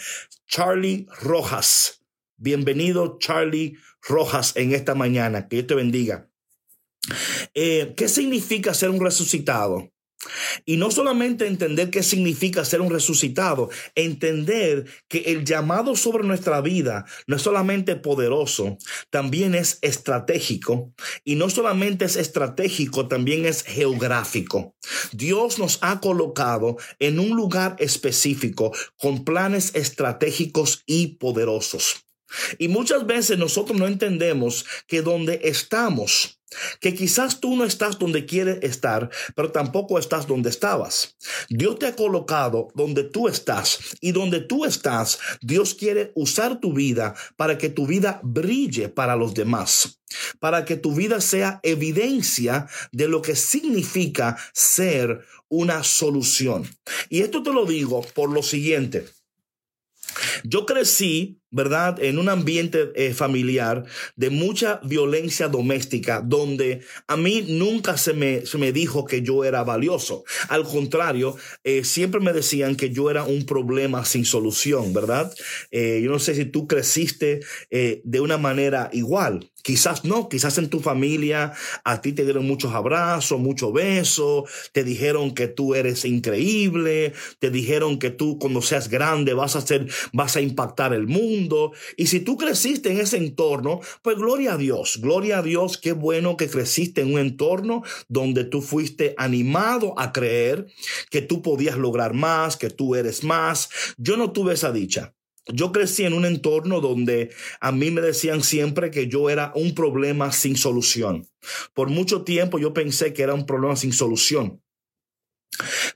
Charlie 0.47 1.07
Rojas. 1.21 2.01
Bienvenido 2.37 3.17
Charlie 3.19 3.77
Rojas 4.01 4.53
en 4.55 4.73
esta 4.73 4.95
mañana. 4.95 5.47
Que 5.47 5.57
Dios 5.57 5.67
te 5.67 5.75
bendiga. 5.75 6.29
Eh, 7.53 7.93
¿Qué 7.95 8.09
significa 8.09 8.73
ser 8.73 8.89
un 8.89 8.99
resucitado? 8.99 9.91
Y 10.65 10.77
no 10.77 10.91
solamente 10.91 11.47
entender 11.47 11.89
qué 11.89 12.03
significa 12.03 12.65
ser 12.65 12.81
un 12.81 12.89
resucitado, 12.89 13.69
entender 13.95 14.85
que 15.07 15.19
el 15.19 15.45
llamado 15.45 15.95
sobre 15.95 16.25
nuestra 16.25 16.61
vida 16.61 17.05
no 17.27 17.35
es 17.35 17.41
solamente 17.41 17.95
poderoso, 17.95 18.77
también 19.09 19.55
es 19.55 19.79
estratégico. 19.81 20.93
Y 21.23 21.35
no 21.35 21.49
solamente 21.49 22.05
es 22.05 22.15
estratégico, 22.15 23.07
también 23.07 23.45
es 23.45 23.63
geográfico. 23.63 24.75
Dios 25.11 25.59
nos 25.59 25.79
ha 25.81 25.99
colocado 25.99 26.77
en 26.99 27.19
un 27.19 27.35
lugar 27.35 27.75
específico 27.79 28.71
con 28.97 29.23
planes 29.23 29.73
estratégicos 29.75 30.83
y 30.85 31.17
poderosos. 31.17 32.04
Y 32.57 32.67
muchas 32.67 33.05
veces 33.05 33.37
nosotros 33.37 33.77
no 33.77 33.87
entendemos 33.87 34.65
que 34.87 35.01
donde 35.01 35.41
estamos, 35.43 36.39
que 36.79 36.93
quizás 36.93 37.39
tú 37.39 37.55
no 37.55 37.65
estás 37.65 37.99
donde 37.99 38.25
quieres 38.25 38.59
estar, 38.61 39.09
pero 39.35 39.51
tampoco 39.51 39.99
estás 39.99 40.27
donde 40.27 40.49
estabas. 40.49 41.15
Dios 41.49 41.79
te 41.79 41.87
ha 41.87 41.95
colocado 41.95 42.69
donde 42.75 43.03
tú 43.03 43.27
estás 43.27 43.79
y 44.01 44.11
donde 44.11 44.41
tú 44.41 44.65
estás, 44.65 45.19
Dios 45.41 45.73
quiere 45.73 46.11
usar 46.15 46.59
tu 46.59 46.73
vida 46.73 47.15
para 47.35 47.57
que 47.57 47.69
tu 47.69 47.85
vida 47.85 48.19
brille 48.23 48.89
para 48.89 49.15
los 49.15 49.33
demás, 49.33 49.99
para 50.39 50.65
que 50.65 50.75
tu 50.75 50.95
vida 50.95 51.21
sea 51.21 51.59
evidencia 51.63 52.67
de 52.91 53.07
lo 53.07 53.21
que 53.21 53.35
significa 53.35 54.37
ser 54.53 55.25
una 55.49 55.83
solución. 55.83 56.69
Y 57.09 57.21
esto 57.21 57.43
te 57.43 57.53
lo 57.53 57.65
digo 57.65 58.01
por 58.13 58.31
lo 58.31 58.41
siguiente. 58.43 59.05
Yo 60.43 60.65
crecí 60.65 61.41
¿verdad? 61.55 62.03
En 62.03 62.19
un 62.19 62.27
ambiente 62.27 62.91
eh, 62.95 63.13
familiar 63.13 63.85
de 64.17 64.29
mucha 64.29 64.81
violencia 64.83 65.47
doméstica, 65.47 66.21
donde 66.21 66.81
a 67.07 67.15
mí 67.15 67.45
nunca 67.47 67.95
se 67.97 68.13
me, 68.13 68.45
se 68.45 68.57
me 68.57 68.73
dijo 68.73 69.05
que 69.05 69.21
yo 69.21 69.45
era 69.45 69.63
valioso. 69.63 70.25
Al 70.49 70.65
contrario, 70.65 71.37
eh, 71.63 71.85
siempre 71.85 72.19
me 72.19 72.33
decían 72.33 72.75
que 72.75 72.89
yo 72.89 73.09
era 73.09 73.23
un 73.23 73.45
problema 73.45 74.03
sin 74.03 74.25
solución, 74.25 74.93
¿verdad? 74.93 75.33
Eh, 75.71 76.01
yo 76.03 76.11
no 76.11 76.19
sé 76.19 76.35
si 76.35 76.43
tú 76.43 76.67
creciste 76.67 77.39
de 77.69 78.19
una 78.19 78.37
manera 78.37 78.89
igual. 78.91 79.49
Quizás 79.63 80.05
no, 80.05 80.29
quizás 80.29 80.59
en 80.59 80.69
tu 80.69 80.79
familia 80.79 81.53
a 81.83 82.01
ti 82.01 82.13
te 82.13 82.23
dieron 82.23 82.45
muchos 82.45 82.73
abrazos, 82.73 83.39
muchos 83.39 83.73
besos, 83.73 84.43
te 84.73 84.83
dijeron 84.83 85.33
que 85.33 85.47
tú 85.47 85.73
eres 85.73 86.05
increíble, 86.05 87.13
te 87.39 87.49
dijeron 87.49 87.97
que 87.97 88.11
tú 88.11 88.37
cuando 88.37 88.61
seas 88.61 88.89
grande 88.89 89.33
vas 89.33 89.55
a 89.55 89.61
ser, 89.61 89.87
vas 90.13 90.35
a 90.35 90.41
impactar 90.41 90.93
el 90.93 91.07
mundo 91.07 91.44
y 91.97 92.07
si 92.07 92.19
tú 92.19 92.37
creciste 92.37 92.91
en 92.91 92.99
ese 92.99 93.17
entorno, 93.17 93.81
pues 94.01 94.17
gloria 94.17 94.53
a 94.53 94.57
Dios, 94.57 94.99
gloria 95.01 95.39
a 95.39 95.41
Dios, 95.41 95.77
qué 95.77 95.91
bueno 95.93 96.37
que 96.37 96.49
creciste 96.49 97.01
en 97.01 97.13
un 97.13 97.19
entorno 97.19 97.83
donde 98.07 98.43
tú 98.43 98.61
fuiste 98.61 99.13
animado 99.17 99.93
a 99.97 100.11
creer 100.11 100.67
que 101.09 101.21
tú 101.21 101.41
podías 101.41 101.77
lograr 101.77 102.13
más, 102.13 102.57
que 102.57 102.69
tú 102.69 102.95
eres 102.95 103.23
más. 103.23 103.69
Yo 103.97 104.17
no 104.17 104.31
tuve 104.31 104.53
esa 104.53 104.71
dicha. 104.71 105.13
Yo 105.47 105.71
crecí 105.71 106.03
en 106.03 106.13
un 106.13 106.25
entorno 106.25 106.81
donde 106.81 107.31
a 107.59 107.71
mí 107.71 107.91
me 107.91 108.01
decían 108.01 108.41
siempre 108.41 108.89
que 108.89 109.07
yo 109.07 109.29
era 109.29 109.51
un 109.53 109.75
problema 109.75 110.31
sin 110.31 110.57
solución. 110.57 111.27
Por 111.73 111.89
mucho 111.89 112.23
tiempo 112.23 112.57
yo 112.57 112.73
pensé 112.73 113.13
que 113.13 113.21
era 113.21 113.35
un 113.35 113.45
problema 113.45 113.75
sin 113.75 113.93
solución. 113.93 114.63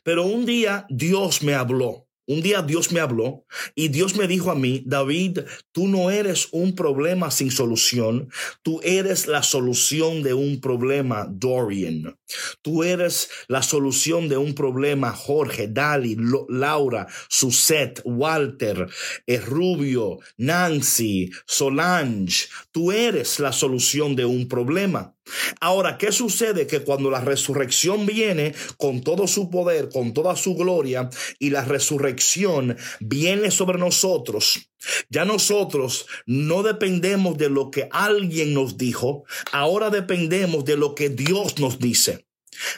Pero 0.04 0.26
un 0.26 0.46
día 0.46 0.86
Dios 0.90 1.42
me 1.42 1.56
habló 1.56 2.09
un 2.30 2.44
día 2.44 2.62
Dios 2.62 2.92
me 2.92 3.00
habló 3.00 3.44
y 3.74 3.88
Dios 3.88 4.16
me 4.16 4.28
dijo 4.28 4.52
a 4.52 4.56
mí, 4.56 4.84
David, 4.86 5.40
tú 5.72 5.88
no 5.88 6.12
eres 6.12 6.48
un 6.52 6.76
problema 6.76 7.32
sin 7.32 7.50
solución, 7.50 8.30
tú 8.62 8.80
eres 8.84 9.26
la 9.26 9.42
solución 9.42 10.22
de 10.22 10.36
un 10.36 10.62
problema, 10.62 11.28
Dorian. 11.28 12.16
Tú 12.62 12.84
eres 12.84 13.32
la 13.48 13.64
solución 13.64 14.30
de 14.30 14.38
un 14.38 14.54
problema, 14.54 15.12
Jorge, 15.12 15.68
Dali, 15.68 16.16
Laura, 16.50 17.08
Suset, 17.30 18.00
Walter, 18.06 18.88
eh, 19.26 19.40
Rubio, 19.40 20.20
Nancy, 20.38 21.32
Solange. 21.48 22.48
Tú 22.72 22.92
eres 22.92 23.40
la 23.40 23.52
solución 23.52 24.16
de 24.16 24.26
un 24.26 24.48
problema. 24.48 25.16
Ahora, 25.60 25.98
¿qué 25.98 26.12
sucede? 26.12 26.68
Que 26.68 26.82
cuando 26.82 27.10
la 27.10 27.22
resurrección 27.22 28.06
viene 28.06 28.54
con 28.78 29.02
todo 29.02 29.28
su 29.28 29.50
poder, 29.50 29.90
con 29.90 30.14
toda 30.14 30.36
su 30.36 30.56
gloria, 30.56 31.10
y 31.40 31.50
la 31.50 31.66
resurrección 31.66 32.78
viene 33.00 33.52
sobre 33.52 33.78
nosotros, 33.78 34.70
ya 35.10 35.26
nosotros 35.26 36.08
no 36.26 36.64
dependemos 36.64 37.38
de 37.38 37.50
lo 37.50 37.72
que 37.72 37.90
alguien 37.92 38.54
nos 38.54 38.78
dijo, 38.78 39.26
ahora 39.52 39.90
dependemos 39.90 40.66
de 40.66 40.78
lo 40.78 40.96
que 40.96 41.10
Dios 41.10 41.60
nos 41.60 41.80
dice. 41.80 42.26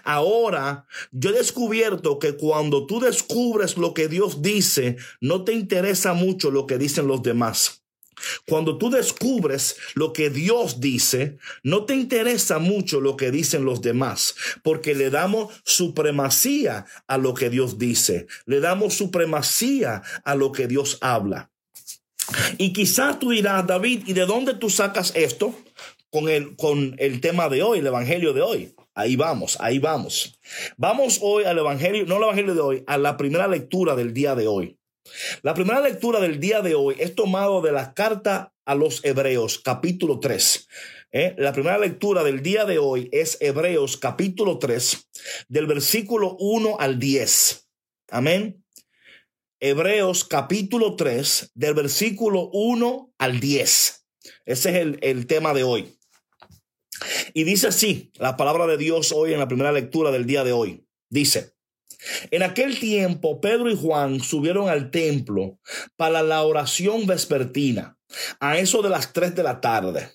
Ahora, 0.03 0.85
yo 1.11 1.31
he 1.31 1.33
descubierto 1.33 2.19
que 2.19 2.35
cuando 2.35 2.85
tú 2.85 2.99
descubres 2.99 3.77
lo 3.77 3.93
que 3.93 4.07
Dios 4.07 4.41
dice, 4.41 4.97
no 5.19 5.43
te 5.43 5.53
interesa 5.53 6.13
mucho 6.13 6.51
lo 6.51 6.67
que 6.67 6.77
dicen 6.77 7.07
los 7.07 7.23
demás. 7.23 7.80
Cuando 8.47 8.77
tú 8.77 8.89
descubres 8.89 9.77
lo 9.95 10.13
que 10.13 10.29
Dios 10.29 10.79
dice, 10.79 11.37
no 11.63 11.85
te 11.85 11.95
interesa 11.95 12.59
mucho 12.59 13.01
lo 13.01 13.17
que 13.17 13.31
dicen 13.31 13.65
los 13.65 13.81
demás, 13.81 14.35
porque 14.63 14.95
le 14.95 15.09
damos 15.09 15.53
supremacía 15.63 16.85
a 17.07 17.17
lo 17.17 17.33
que 17.33 17.49
Dios 17.49 17.77
dice, 17.77 18.27
le 18.45 18.59
damos 18.59 18.93
supremacía 18.93 20.01
a 20.23 20.35
lo 20.35 20.51
que 20.51 20.67
Dios 20.67 20.97
habla. 21.01 21.51
Y 22.57 22.73
quizás 22.73 23.19
tú 23.19 23.31
dirás, 23.31 23.65
David, 23.67 24.03
¿y 24.05 24.13
de 24.13 24.25
dónde 24.25 24.53
tú 24.53 24.69
sacas 24.69 25.11
esto 25.15 25.55
con 26.09 26.29
el, 26.29 26.55
con 26.55 26.95
el 26.97 27.19
tema 27.21 27.49
de 27.49 27.63
hoy, 27.63 27.79
el 27.79 27.87
Evangelio 27.87 28.33
de 28.33 28.41
hoy? 28.41 28.75
Ahí 28.93 29.15
vamos, 29.15 29.57
ahí 29.59 29.79
vamos. 29.79 30.39
Vamos 30.77 31.19
hoy 31.21 31.45
al 31.45 31.57
Evangelio, 31.57 32.05
no 32.05 32.17
al 32.17 32.23
Evangelio 32.23 32.53
de 32.53 32.61
hoy, 32.61 32.83
a 32.87 32.97
la 32.97 33.17
primera 33.17 33.47
lectura 33.47 33.95
del 33.95 34.13
día 34.13 34.35
de 34.35 34.47
hoy. 34.47 34.77
La 35.41 35.53
primera 35.53 35.81
lectura 35.81 36.19
del 36.19 36.39
día 36.39 36.61
de 36.61 36.75
hoy 36.75 36.95
es 36.99 37.15
tomado 37.15 37.61
de 37.61 37.71
la 37.71 37.93
carta 37.93 38.53
a 38.65 38.75
los 38.75 39.03
Hebreos, 39.03 39.59
capítulo 39.59 40.19
3. 40.19 40.67
¿eh? 41.11 41.35
La 41.37 41.53
primera 41.53 41.77
lectura 41.77 42.23
del 42.23 42.41
día 42.41 42.65
de 42.65 42.77
hoy 42.77 43.09
es 43.11 43.37
Hebreos, 43.41 43.97
capítulo 43.97 44.59
3, 44.59 45.09
del 45.47 45.67
versículo 45.67 46.37
1 46.39 46.77
al 46.79 46.99
10. 46.99 47.67
Amén. 48.09 48.63
Hebreos, 49.59 50.23
capítulo 50.25 50.95
3, 50.95 51.51
del 51.55 51.73
versículo 51.73 52.49
1 52.53 53.13
al 53.17 53.39
10. 53.39 54.05
Ese 54.45 54.69
es 54.69 54.75
el, 54.75 54.99
el 55.01 55.27
tema 55.27 55.53
de 55.53 55.63
hoy. 55.63 55.97
Y 57.33 57.43
dice 57.43 57.67
así 57.67 58.11
la 58.15 58.37
palabra 58.37 58.67
de 58.67 58.77
Dios 58.77 59.11
hoy 59.11 59.33
en 59.33 59.39
la 59.39 59.47
primera 59.47 59.71
lectura 59.71 60.11
del 60.11 60.25
día 60.25 60.43
de 60.43 60.51
hoy. 60.51 60.85
Dice, 61.09 61.53
en 62.31 62.43
aquel 62.43 62.79
tiempo 62.79 63.41
Pedro 63.41 63.69
y 63.69 63.75
Juan 63.75 64.19
subieron 64.21 64.69
al 64.69 64.91
templo 64.91 65.59
para 65.95 66.23
la 66.23 66.43
oración 66.43 67.05
vespertina, 67.05 67.97
a 68.39 68.57
eso 68.57 68.81
de 68.81 68.89
las 68.89 69.13
tres 69.13 69.35
de 69.35 69.43
la 69.43 69.61
tarde. 69.61 70.09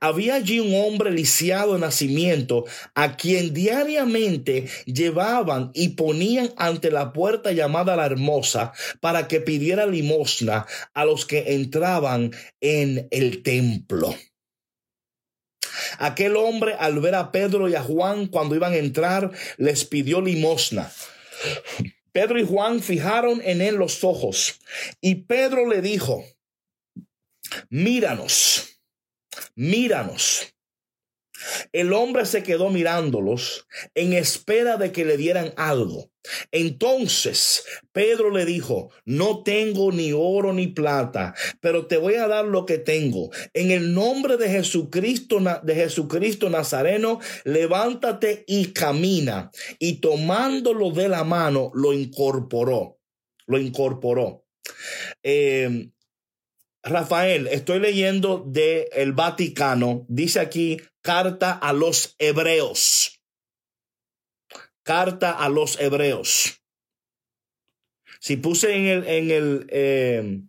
Había 0.00 0.36
allí 0.36 0.58
un 0.58 0.74
hombre 0.74 1.10
lisiado 1.10 1.74
de 1.74 1.80
nacimiento, 1.80 2.64
a 2.94 3.16
quien 3.16 3.52
diariamente 3.52 4.66
llevaban 4.86 5.70
y 5.74 5.90
ponían 5.90 6.50
ante 6.56 6.90
la 6.90 7.12
puerta 7.12 7.52
llamada 7.52 7.96
la 7.96 8.06
hermosa, 8.06 8.72
para 9.00 9.28
que 9.28 9.40
pidiera 9.40 9.86
limosna 9.86 10.66
a 10.94 11.04
los 11.04 11.26
que 11.26 11.54
entraban 11.54 12.32
en 12.60 13.08
el 13.10 13.42
templo. 13.42 14.14
Aquel 15.98 16.36
hombre, 16.36 16.74
al 16.78 16.98
ver 17.00 17.14
a 17.14 17.30
Pedro 17.30 17.68
y 17.68 17.74
a 17.74 17.82
Juan 17.82 18.26
cuando 18.26 18.54
iban 18.54 18.72
a 18.72 18.76
entrar, 18.76 19.30
les 19.58 19.84
pidió 19.84 20.20
limosna. 20.20 20.90
Pedro 22.12 22.38
y 22.38 22.46
Juan 22.46 22.82
fijaron 22.82 23.40
en 23.44 23.60
él 23.60 23.76
los 23.76 24.02
ojos 24.02 24.58
y 25.00 25.16
Pedro 25.26 25.68
le 25.68 25.82
dijo, 25.82 26.24
míranos, 27.68 28.80
míranos. 29.54 30.55
El 31.72 31.92
hombre 31.92 32.26
se 32.26 32.42
quedó 32.42 32.70
mirándolos 32.70 33.66
en 33.94 34.12
espera 34.12 34.76
de 34.76 34.92
que 34.92 35.04
le 35.04 35.16
dieran 35.16 35.52
algo. 35.56 36.10
Entonces 36.50 37.64
Pedro 37.92 38.30
le 38.30 38.44
dijo, 38.44 38.90
no 39.04 39.42
tengo 39.42 39.92
ni 39.92 40.12
oro 40.12 40.52
ni 40.52 40.66
plata, 40.66 41.34
pero 41.60 41.86
te 41.86 41.96
voy 41.96 42.14
a 42.14 42.26
dar 42.26 42.44
lo 42.44 42.66
que 42.66 42.78
tengo. 42.78 43.30
En 43.54 43.70
el 43.70 43.94
nombre 43.94 44.36
de 44.36 44.48
Jesucristo, 44.48 45.38
de 45.62 45.74
Jesucristo 45.74 46.50
Nazareno, 46.50 47.20
levántate 47.44 48.44
y 48.46 48.72
camina. 48.72 49.50
Y 49.78 50.00
tomándolo 50.00 50.90
de 50.90 51.08
la 51.08 51.24
mano, 51.24 51.70
lo 51.74 51.92
incorporó. 51.92 52.98
Lo 53.46 53.58
incorporó. 53.58 54.44
Eh, 55.22 55.90
Rafael, 56.82 57.48
estoy 57.48 57.80
leyendo 57.80 58.44
de 58.46 58.88
el 58.92 59.12
Vaticano, 59.12 60.06
dice 60.08 60.38
aquí 60.38 60.80
carta 61.06 61.52
a 61.52 61.72
los 61.72 62.16
hebreos. 62.18 63.20
Carta 64.82 65.30
a 65.30 65.48
los 65.48 65.78
hebreos. 65.78 66.60
Si 68.18 68.36
puse 68.36 68.74
en 68.74 68.86
el, 68.86 69.06
en 69.06 69.30
el 69.30 69.66
eh, 69.70 70.40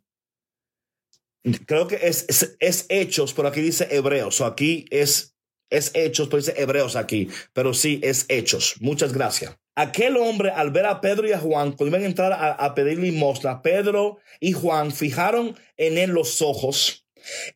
creo 1.68 1.88
que 1.88 2.00
es, 2.02 2.58
es, 2.60 2.88
hechos, 2.90 3.34
pero 3.36 3.50
aquí 3.50 3.62
dice 3.62 3.88
hebreos. 3.92 4.42
O 4.42 4.46
aquí 4.48 4.86
es, 4.90 5.36
es 5.70 5.92
hechos, 5.94 6.28
pero 6.28 6.42
dice 6.42 6.56
hebreos 6.58 6.96
aquí. 6.96 7.30
Pero 7.54 7.76
sí 7.76 8.00
es 8.02 8.26
hechos. 8.28 8.78
Muchas 8.80 9.14
gracias. 9.14 9.56
Aquel 9.76 10.18
hombre, 10.18 10.50
al 10.50 10.72
ver 10.72 10.88
a 10.88 11.02
Pedro 11.02 11.28
y 11.28 11.34
a 11.34 11.40
Juan, 11.40 11.74
cuando 11.74 11.96
iban 11.96 12.02
a 12.02 12.10
entrar 12.10 12.34
a, 12.34 12.54
a 12.54 12.74
pedir 12.74 12.98
limosna, 12.98 13.62
Pedro 13.62 14.18
y 14.40 14.54
Juan 14.54 14.92
fijaron 14.92 15.56
en 15.76 16.00
él 16.00 16.10
los 16.10 16.42
ojos. 16.42 17.07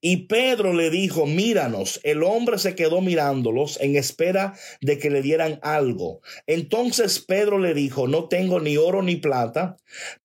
Y 0.02 0.28
Pedro 0.28 0.74
le 0.74 0.90
dijo, 0.90 1.26
míranos, 1.26 2.00
el 2.04 2.24
hombre 2.24 2.58
se 2.58 2.76
quedó 2.76 3.02
mirándolos 3.02 3.80
en 3.82 3.96
espera 3.96 4.54
de 4.82 4.98
que 4.98 5.10
le 5.10 5.22
dieran 5.22 5.60
algo. 5.62 6.22
Entonces 6.48 7.20
Pedro 7.20 7.60
le 7.60 7.74
dijo, 7.74 8.08
no 8.08 8.28
tengo 8.28 8.60
ni 8.60 8.78
oro 8.78 9.02
ni 9.02 9.16
plata, 9.16 9.78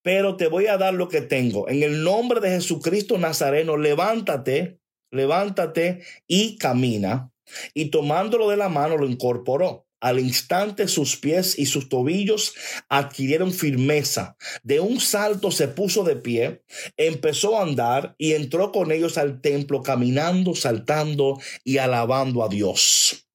pero 0.03 0.37
te 0.37 0.49
voy 0.49 0.67
a 0.67 0.79
dar 0.79 0.95
lo 0.95 1.09
que 1.09 1.21
tengo. 1.21 1.69
En 1.69 1.83
el 1.83 2.03
nombre 2.03 2.41
de 2.41 2.50
Jesucristo 2.50 3.19
Nazareno, 3.19 3.76
levántate, 3.76 4.78
levántate 5.11 6.02
y 6.26 6.59
camina. 6.59 7.30
Y 7.75 7.91
tomándolo 7.91 8.50
de 8.50 8.56
la 8.56 8.69
mano 8.69 8.97
lo 8.97 9.06
incorporó. 9.06 9.85
Al 10.00 10.21
instante 10.21 10.89
sus 10.89 11.17
pies 11.17 11.59
y 11.59 11.67
sus 11.67 11.89
tobillos 11.89 12.54
adquirieron 12.89 13.52
firmeza. 13.52 14.37
De 14.63 14.80
un 14.80 15.00
salto 15.00 15.50
se 15.50 15.69
puso 15.69 16.04
de 16.04 16.17
pie, 16.17 16.63
empezó 16.97 17.59
a 17.59 17.63
andar 17.63 18.15
y 18.19 18.32
entró 18.32 18.73
con 18.73 18.93
ellos 18.93 19.19
al 19.19 19.41
templo 19.41 19.82
caminando, 19.82 20.54
saltando 20.54 21.39
y 21.65 21.78
alabando 21.78 22.45
a 22.45 22.49
Dios. 22.49 23.25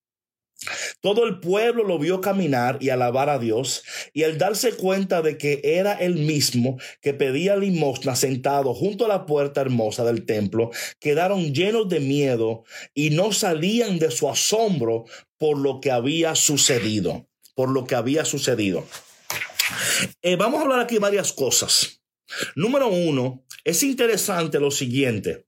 Todo 1.00 1.26
el 1.26 1.40
pueblo 1.40 1.84
lo 1.84 1.98
vio 1.98 2.22
caminar 2.22 2.78
y 2.82 2.90
alabar 2.90 3.30
a 3.30 3.40
Dios, 3.40 3.84
y 4.14 4.24
al 4.24 4.38
darse 4.38 4.74
cuenta 4.74 5.22
de 5.24 5.38
que 5.38 5.62
era 5.64 5.94
el 5.94 6.16
mismo 6.16 6.78
que 7.02 7.14
pedía 7.16 7.56
limosna 7.56 8.16
sentado 8.16 8.74
junto 8.76 9.06
a 9.06 9.08
la 9.08 9.26
puerta 9.26 9.62
hermosa 9.62 10.04
del 10.04 10.26
templo, 10.26 10.70
quedaron 11.00 11.54
llenos 11.54 11.90
de 11.90 12.00
miedo 12.00 12.64
y 12.94 13.10
no 13.10 13.32
salían 13.32 13.98
de 13.98 14.12
su 14.12 14.30
asombro 14.30 15.06
por 15.38 15.58
lo 15.58 15.82
que 15.82 15.90
había 15.90 16.36
sucedido, 16.36 17.28
por 17.56 17.70
lo 17.70 17.86
que 17.86 17.96
había 17.96 18.24
sucedido. 18.24 18.86
Eh, 20.22 20.36
vamos 20.36 20.60
a 20.60 20.64
hablar 20.64 20.80
aquí 20.80 21.00
varias 21.00 21.34
cosas. 21.34 22.02
Número 22.56 22.88
uno, 22.88 23.44
es 23.64 23.82
interesante 23.82 24.60
lo 24.60 24.70
siguiente. 24.70 25.48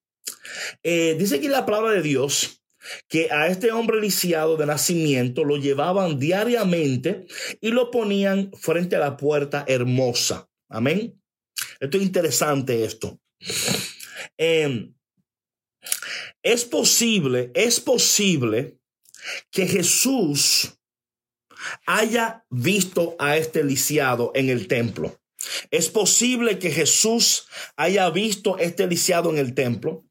Eh, 0.81 1.15
dice 1.19 1.35
aquí 1.35 1.47
la 1.47 1.65
palabra 1.65 1.91
de 1.91 2.01
Dios 2.01 2.62
que 3.07 3.31
a 3.31 3.47
este 3.47 3.71
hombre 3.71 3.99
lisiado 4.01 4.57
de 4.57 4.65
nacimiento 4.65 5.43
lo 5.43 5.57
llevaban 5.57 6.19
diariamente 6.19 7.27
y 7.61 7.69
lo 7.69 7.91
ponían 7.91 8.51
frente 8.53 8.95
a 8.95 8.99
la 8.99 9.17
puerta 9.17 9.63
hermosa. 9.67 10.49
Amén. 10.69 11.21
Esto 11.79 11.97
es 11.97 12.03
interesante 12.03 12.83
esto. 12.83 13.19
Em, 14.37 14.93
es 16.41 16.65
posible, 16.65 17.51
es 17.53 17.79
posible 17.79 18.79
que 19.51 19.67
Jesús 19.67 20.77
haya 21.85 22.45
visto 22.49 23.15
a 23.19 23.37
este 23.37 23.63
lisiado 23.63 24.31
en 24.35 24.49
el 24.49 24.67
templo. 24.67 25.19
Es 25.71 25.89
posible 25.89 26.59
que 26.59 26.71
Jesús 26.71 27.47
haya 27.75 28.09
visto 28.09 28.57
este 28.57 28.87
lisiado 28.87 29.29
en 29.29 29.37
el 29.37 29.53
templo 29.53 30.05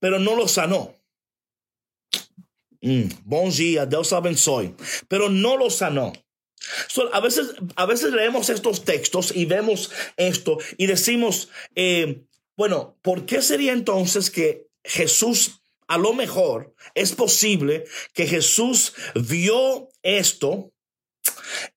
pero 0.00 0.18
no 0.18 0.36
lo 0.36 0.48
sanó. 0.48 0.94
Mm, 2.84 3.08
bon 3.24 3.50
día, 3.50 3.86
Dios 3.86 4.12
abençoe. 4.12 4.74
Pero 5.08 5.30
no 5.30 5.56
lo 5.56 5.70
sanó. 5.70 6.12
a, 7.12 7.20
veces, 7.20 7.54
a 7.76 7.86
veces 7.86 8.12
leemos 8.12 8.50
estos 8.50 8.84
textos 8.84 9.34
y 9.34 9.46
vemos 9.46 9.90
esto 10.16 10.58
y 10.76 10.86
decimos, 10.86 11.48
eh, 11.74 12.24
bueno, 12.56 12.98
¿por 13.00 13.24
qué 13.24 13.40
sería 13.40 13.72
entonces 13.72 14.30
que 14.30 14.68
Jesús, 14.84 15.62
a 15.88 15.96
lo 15.96 16.12
mejor, 16.12 16.74
es 16.94 17.12
posible 17.12 17.84
que 18.12 18.26
Jesús 18.26 18.92
vio 19.14 19.88
esto, 20.02 20.72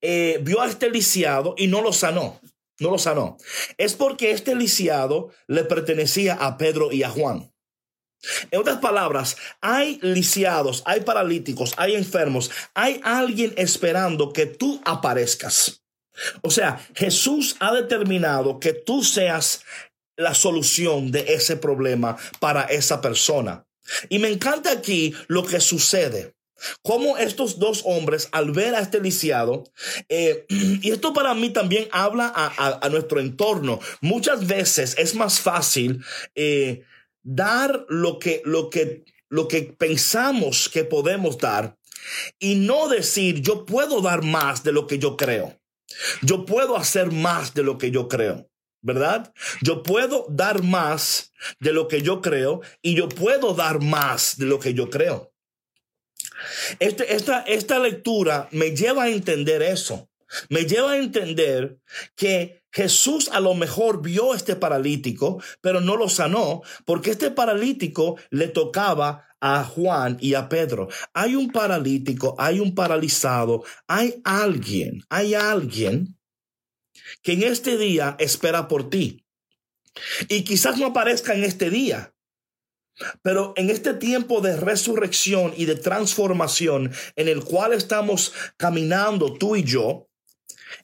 eh, 0.02 0.38
vio 0.42 0.60
a 0.60 0.68
este 0.68 0.90
lisiado 0.90 1.54
y 1.56 1.68
no 1.68 1.80
lo 1.80 1.94
sanó? 1.94 2.38
No 2.80 2.90
lo 2.90 2.98
sanó. 2.98 3.38
Es 3.78 3.94
porque 3.94 4.30
este 4.30 4.54
lisiado 4.54 5.30
le 5.46 5.64
pertenecía 5.64 6.34
a 6.34 6.58
Pedro 6.58 6.92
y 6.92 7.02
a 7.02 7.10
Juan. 7.10 7.50
En 8.50 8.60
otras 8.60 8.78
palabras, 8.78 9.36
hay 9.60 9.98
lisiados, 10.02 10.82
hay 10.86 11.00
paralíticos, 11.00 11.72
hay 11.76 11.94
enfermos, 11.94 12.50
hay 12.74 13.00
alguien 13.04 13.52
esperando 13.56 14.32
que 14.32 14.46
tú 14.46 14.80
aparezcas. 14.84 15.82
O 16.42 16.50
sea, 16.50 16.84
Jesús 16.94 17.56
ha 17.60 17.72
determinado 17.72 18.58
que 18.58 18.72
tú 18.72 19.04
seas 19.04 19.62
la 20.16 20.34
solución 20.34 21.12
de 21.12 21.32
ese 21.34 21.56
problema 21.56 22.16
para 22.40 22.62
esa 22.62 23.00
persona. 23.00 23.66
Y 24.08 24.18
me 24.18 24.28
encanta 24.28 24.72
aquí 24.72 25.14
lo 25.28 25.44
que 25.44 25.60
sucede. 25.60 26.34
Cómo 26.82 27.16
estos 27.18 27.60
dos 27.60 27.82
hombres, 27.84 28.28
al 28.32 28.50
ver 28.50 28.74
a 28.74 28.80
este 28.80 29.00
lisiado, 29.00 29.64
eh, 30.08 30.44
y 30.48 30.90
esto 30.90 31.12
para 31.12 31.34
mí 31.34 31.50
también 31.50 31.88
habla 31.92 32.32
a, 32.34 32.88
nuestro 32.88 33.20
entorno, 33.20 33.78
muchas 34.00 34.46
veces 34.46 34.96
es 34.98 35.14
más 35.14 35.38
fácil 35.38 36.04
eh, 36.34 36.82
dar 37.28 37.84
lo 37.90 38.18
que, 38.18 38.40
lo 38.46 38.70
que, 38.70 39.04
lo 39.28 39.48
que 39.48 39.62
pensamos 39.62 40.70
que 40.70 40.84
podemos 40.84 41.36
dar 41.36 41.76
y 42.38 42.54
no 42.54 42.88
decir 42.88 43.42
yo 43.42 43.66
puedo 43.66 44.00
dar 44.00 44.22
más 44.22 44.64
de 44.64 44.72
lo 44.72 44.86
que 44.86 44.98
yo 44.98 45.16
creo. 45.16 45.60
Yo 46.22 46.46
puedo 46.46 46.76
hacer 46.76 47.12
más 47.12 47.52
de 47.52 47.62
lo 47.62 47.76
que 47.76 47.90
yo 47.90 48.08
creo. 48.08 48.48
¿Verdad? 48.80 49.34
Yo 49.60 49.82
puedo 49.82 50.26
dar 50.30 50.62
más 50.62 51.32
de 51.58 51.72
lo 51.72 51.88
que 51.88 52.00
yo 52.00 52.22
creo 52.22 52.60
y 52.80 52.94
yo 52.94 53.08
puedo 53.08 53.52
dar 53.52 53.82
más 53.82 54.38
de 54.38 54.46
lo 54.46 54.60
que 54.60 54.72
yo 54.72 54.88
creo. 54.88 55.32
Este, 56.78 57.14
esta, 57.14 57.40
esta 57.42 57.80
lectura 57.80 58.48
me 58.52 58.70
lleva 58.70 59.04
a 59.04 59.08
entender 59.08 59.62
eso. 59.62 60.07
Me 60.48 60.64
lleva 60.64 60.92
a 60.92 60.98
entender 60.98 61.80
que 62.16 62.62
Jesús 62.70 63.30
a 63.32 63.40
lo 63.40 63.54
mejor 63.54 64.02
vio 64.02 64.34
este 64.34 64.56
paralítico, 64.56 65.42
pero 65.60 65.80
no 65.80 65.96
lo 65.96 66.08
sanó, 66.08 66.62
porque 66.84 67.10
este 67.10 67.30
paralítico 67.30 68.16
le 68.30 68.48
tocaba 68.48 69.26
a 69.40 69.64
Juan 69.64 70.18
y 70.20 70.34
a 70.34 70.48
Pedro. 70.48 70.88
Hay 71.14 71.34
un 71.34 71.50
paralítico, 71.50 72.34
hay 72.38 72.60
un 72.60 72.74
paralizado, 72.74 73.64
hay 73.86 74.20
alguien, 74.24 75.02
hay 75.08 75.34
alguien 75.34 76.18
que 77.22 77.32
en 77.32 77.42
este 77.44 77.78
día 77.78 78.16
espera 78.18 78.68
por 78.68 78.90
ti. 78.90 79.24
Y 80.28 80.44
quizás 80.44 80.78
no 80.78 80.86
aparezca 80.86 81.34
en 81.34 81.44
este 81.44 81.70
día, 81.70 82.14
pero 83.22 83.52
en 83.56 83.70
este 83.70 83.94
tiempo 83.94 84.40
de 84.40 84.56
resurrección 84.56 85.52
y 85.56 85.64
de 85.64 85.76
transformación 85.76 86.92
en 87.16 87.28
el 87.28 87.42
cual 87.42 87.72
estamos 87.72 88.32
caminando 88.56 89.34
tú 89.34 89.56
y 89.56 89.64
yo, 89.64 90.07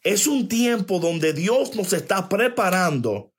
es 0.04 0.26
un 0.26 0.48
tiempo 0.48 1.00
donde 1.00 1.32
Dios 1.32 1.74
nos 1.74 1.92
está 1.92 2.28
preparando, 2.28 3.32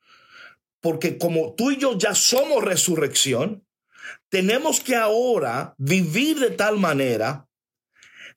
porque 0.81 1.17
como 1.17 1.53
tú 1.53 1.71
y 1.71 1.77
yo 1.77 1.97
ya 1.97 2.13
somos 2.13 2.63
resurrección, 2.63 3.65
tenemos 4.29 4.79
que 4.79 4.95
ahora 4.95 5.75
vivir 5.77 6.39
de 6.39 6.51
tal 6.51 6.77
manera 6.77 7.47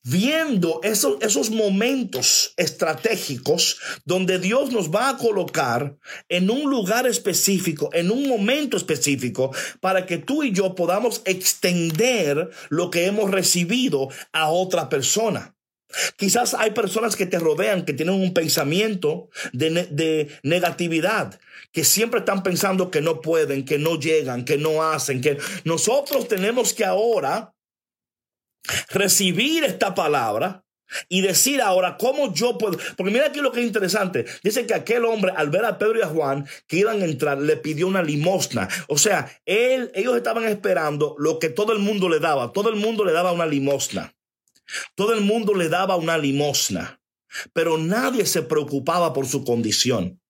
viendo 0.02 0.80
esos, 0.84 1.18
esos 1.20 1.50
momentos 1.50 2.54
estratégicos 2.56 3.78
donde 4.04 4.38
Dios 4.38 4.70
nos 4.70 4.90
va 4.90 5.10
a 5.10 5.16
colocar 5.18 5.96
en 6.28 6.50
un 6.50 6.70
lugar 6.70 7.06
específico, 7.06 7.90
en 7.92 8.10
un 8.10 8.28
momento 8.28 8.76
específico, 8.76 9.54
para 9.80 10.06
que 10.06 10.18
tú 10.18 10.42
y 10.42 10.52
yo 10.52 10.74
podamos 10.74 11.22
extender 11.24 12.50
lo 12.68 12.90
que 12.90 13.06
hemos 13.06 13.30
recibido 13.30 14.08
a 14.32 14.50
otra 14.50 14.88
persona. 14.88 15.57
Quizás 16.16 16.54
hay 16.54 16.72
personas 16.72 17.16
que 17.16 17.26
te 17.26 17.38
rodean 17.38 17.84
que 17.84 17.94
tienen 17.94 18.14
un 18.14 18.34
pensamiento 18.34 19.30
de, 19.52 19.86
de, 19.90 20.28
negatividad, 20.42 21.40
que 21.72 21.84
siempre 21.84 22.20
están 22.20 22.42
pensando 22.42 22.90
que 22.90 23.00
no 23.00 23.20
pueden, 23.20 23.64
que 23.64 23.78
no 23.78 23.98
llegan, 23.98 24.44
que 24.44 24.58
no 24.58 24.82
hacen, 24.82 25.20
que 25.20 25.38
nosotros 25.64 26.28
tenemos 26.28 26.74
que 26.74 26.84
ahora 26.84 27.54
recibir 28.90 29.64
esta 29.64 29.94
palabra 29.94 30.64
y 31.08 31.20
decir 31.20 31.60
ahora 31.60 31.96
cómo 31.98 32.32
yo 32.32 32.58
puedo. 32.58 32.78
Porque 32.96 33.12
mira 33.12 33.26
aquí 33.26 33.40
lo 33.40 33.52
que 33.52 33.60
es 33.60 33.66
interesante. 33.66 34.24
Dice 34.42 34.66
que 34.66 34.74
aquel 34.74 35.04
hombre, 35.04 35.32
al 35.36 35.50
ver 35.50 35.64
a 35.64 35.78
Pedro 35.78 35.98
y 35.98 36.02
a 36.02 36.06
Juan 36.06 36.46
que 36.66 36.78
iban 36.78 37.02
a 37.02 37.04
entrar, 37.04 37.38
le 37.38 37.56
pidió 37.56 37.86
una 37.86 38.02
limosna. 38.02 38.68
O 38.88 38.98
sea, 38.98 39.30
él, 39.44 39.90
ellos 39.94 40.16
estaban 40.16 40.44
esperando 40.44 41.14
lo 41.18 41.38
que 41.38 41.48
todo 41.48 41.72
el 41.72 41.78
mundo 41.78 42.08
le 42.08 42.20
daba. 42.20 42.52
Todo 42.52 42.70
el 42.70 42.76
mundo 42.76 43.04
le 43.04 43.12
daba 43.12 43.32
una 43.32 43.46
limosna. 43.46 44.14
Todo 44.94 45.14
el 45.14 45.20
mundo 45.20 45.54
le 45.54 45.68
daba 45.68 45.96
una 45.96 46.18
limosna. 46.18 47.00
Pero 47.52 47.78
nadie 47.78 48.26
se 48.26 48.42
preocupaba 48.42 49.12
por 49.12 49.26
su 49.26 49.44
condición. 49.44 50.20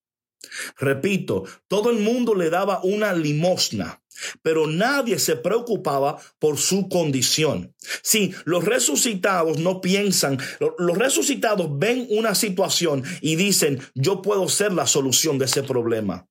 Repito, 0.78 1.44
todo 1.66 1.90
el 1.90 1.98
mundo 1.98 2.34
le 2.34 2.50
daba 2.50 2.80
una 2.82 3.12
limosna, 3.12 4.02
pero 4.42 4.66
nadie 4.66 5.18
se 5.18 5.36
preocupaba 5.36 6.18
por 6.38 6.58
su 6.58 6.88
condición. 6.88 7.74
Sí, 8.02 8.34
los 8.44 8.64
resucitados 8.64 9.58
no 9.58 9.80
piensan, 9.80 10.38
los 10.78 10.96
resucitados 10.96 11.78
ven 11.78 12.06
una 12.10 12.34
situación 12.34 13.02
y 13.20 13.36
dicen, 13.36 13.80
yo 13.94 14.22
puedo 14.22 14.48
ser 14.48 14.72
la 14.72 14.86
solución 14.86 15.38
de 15.38 15.46
ese 15.46 15.62
problema. 15.62 16.28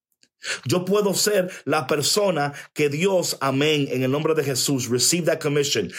Yo 0.66 0.86
puedo 0.86 1.14
ser 1.14 1.50
la 1.66 1.88
persona 1.88 2.54
que 2.74 2.90
Dios, 2.90 3.38
amén, 3.42 3.88
en 3.92 4.04
el 4.04 4.12
nombre 4.12 4.36
de 4.36 4.44
Jesús, 4.44 4.90
receive 4.90 5.26
that 5.26 5.40
commission. 5.40 5.92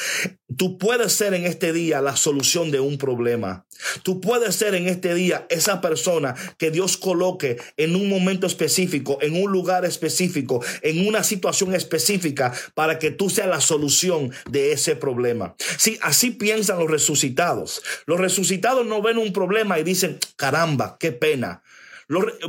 Tú 0.57 0.79
puedes 0.79 1.13
ser 1.13 1.35
en 1.35 1.45
este 1.45 1.73
día 1.73 2.01
la 2.01 2.17
solución 2.17 2.71
de 2.71 2.81
un 2.81 2.99
problema. 2.99 3.67
Tú 4.03 4.21
puedes 4.21 4.57
ser 4.57 4.75
en 4.75 4.89
este 4.89 5.15
día 5.15 5.47
esa 5.51 5.81
persona 5.81 6.35
que 6.57 6.71
Dios 6.71 6.97
coloque 6.97 7.59
en 7.77 7.95
un 7.95 8.09
momento 8.09 8.47
específico, 8.47 9.19
en 9.21 9.41
un 9.41 9.53
lugar 9.53 9.85
específico, 9.85 10.65
en 10.83 11.07
una 11.07 11.23
situación 11.23 11.75
específica 11.75 12.53
para 12.75 12.99
que 12.99 13.11
tú 13.11 13.31
seas 13.31 13.49
la 13.49 13.61
solución 13.61 14.33
de 14.51 14.73
ese 14.73 14.97
problema. 14.97 15.55
Sí, 15.77 15.99
así 16.03 16.31
piensan 16.31 16.79
los 16.79 16.91
resucitados. 16.91 17.83
Los 18.07 18.19
resucitados 18.19 18.87
no 18.87 19.03
ven 19.03 19.19
un 19.19 19.33
problema 19.33 19.79
y 19.79 19.85
dicen, 19.85 20.19
caramba, 20.37 20.97
qué 20.99 21.13
pena 21.13 21.63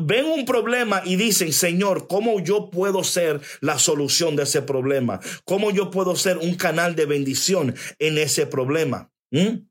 ven 0.01 0.25
un 0.25 0.45
problema 0.45 1.01
y 1.05 1.15
dicen, 1.15 1.53
Señor, 1.53 2.07
¿cómo 2.07 2.39
yo 2.39 2.69
puedo 2.69 3.03
ser 3.03 3.41
la 3.61 3.77
solución 3.79 4.35
de 4.35 4.43
ese 4.43 4.61
problema? 4.61 5.19
¿Cómo 5.45 5.71
yo 5.71 5.91
puedo 5.91 6.15
ser 6.15 6.37
un 6.37 6.55
canal 6.55 6.95
de 6.95 7.05
bendición 7.05 7.75
en 7.99 8.17
ese 8.17 8.45
problema? 8.47 9.11
¿Mm? 9.31 9.68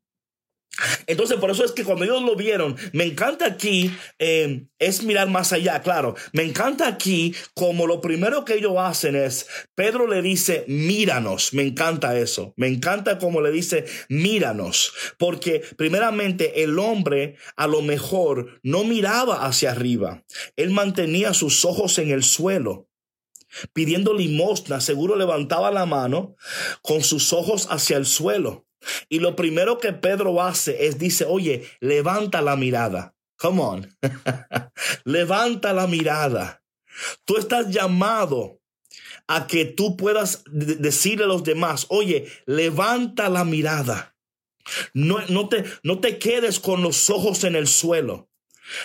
Entonces, 1.06 1.38
por 1.38 1.50
eso 1.50 1.64
es 1.64 1.72
que 1.72 1.84
cuando 1.84 2.04
ellos 2.04 2.22
lo 2.22 2.36
vieron, 2.36 2.76
me 2.92 3.04
encanta 3.04 3.46
aquí, 3.46 3.90
eh, 4.18 4.66
es 4.78 5.02
mirar 5.02 5.28
más 5.28 5.52
allá, 5.52 5.82
claro, 5.82 6.14
me 6.32 6.44
encanta 6.44 6.86
aquí 6.86 7.34
como 7.54 7.86
lo 7.86 8.00
primero 8.00 8.44
que 8.44 8.54
ellos 8.54 8.74
hacen 8.78 9.16
es, 9.16 9.46
Pedro 9.74 10.06
le 10.06 10.22
dice, 10.22 10.64
míranos, 10.68 11.52
me 11.52 11.62
encanta 11.62 12.16
eso, 12.18 12.54
me 12.56 12.68
encanta 12.68 13.18
como 13.18 13.40
le 13.40 13.50
dice, 13.50 13.86
míranos, 14.08 14.92
porque 15.18 15.62
primeramente 15.76 16.62
el 16.62 16.78
hombre 16.78 17.36
a 17.56 17.66
lo 17.66 17.82
mejor 17.82 18.60
no 18.62 18.84
miraba 18.84 19.46
hacia 19.46 19.72
arriba, 19.72 20.24
él 20.56 20.70
mantenía 20.70 21.34
sus 21.34 21.64
ojos 21.64 21.98
en 21.98 22.10
el 22.10 22.22
suelo 22.22 22.88
pidiendo 23.72 24.12
limosna, 24.12 24.78
seguro 24.80 25.16
levantaba 25.16 25.70
la 25.70 25.86
mano 25.86 26.36
con 26.82 27.02
sus 27.02 27.32
ojos 27.32 27.66
hacia 27.70 27.96
el 27.96 28.04
suelo. 28.04 28.67
Y 29.08 29.20
lo 29.20 29.36
primero 29.36 29.78
que 29.78 29.92
Pedro 29.92 30.40
hace 30.42 30.86
es 30.86 30.98
dice, 30.98 31.24
oye, 31.24 31.68
levanta 31.80 32.42
la 32.42 32.56
mirada. 32.56 33.14
Come 33.36 33.62
on. 33.62 33.96
levanta 35.04 35.72
la 35.72 35.86
mirada. 35.86 36.62
Tú 37.24 37.36
estás 37.36 37.70
llamado 37.70 38.60
a 39.26 39.46
que 39.46 39.64
tú 39.64 39.96
puedas 39.96 40.42
decirle 40.50 41.24
a 41.24 41.28
los 41.28 41.44
demás, 41.44 41.86
oye, 41.88 42.28
levanta 42.46 43.28
la 43.28 43.44
mirada. 43.44 44.16
No, 44.92 45.18
no, 45.28 45.48
te, 45.48 45.64
no 45.82 46.00
te 46.00 46.18
quedes 46.18 46.58
con 46.58 46.82
los 46.82 47.10
ojos 47.10 47.44
en 47.44 47.56
el 47.56 47.66
suelo. 47.66 48.28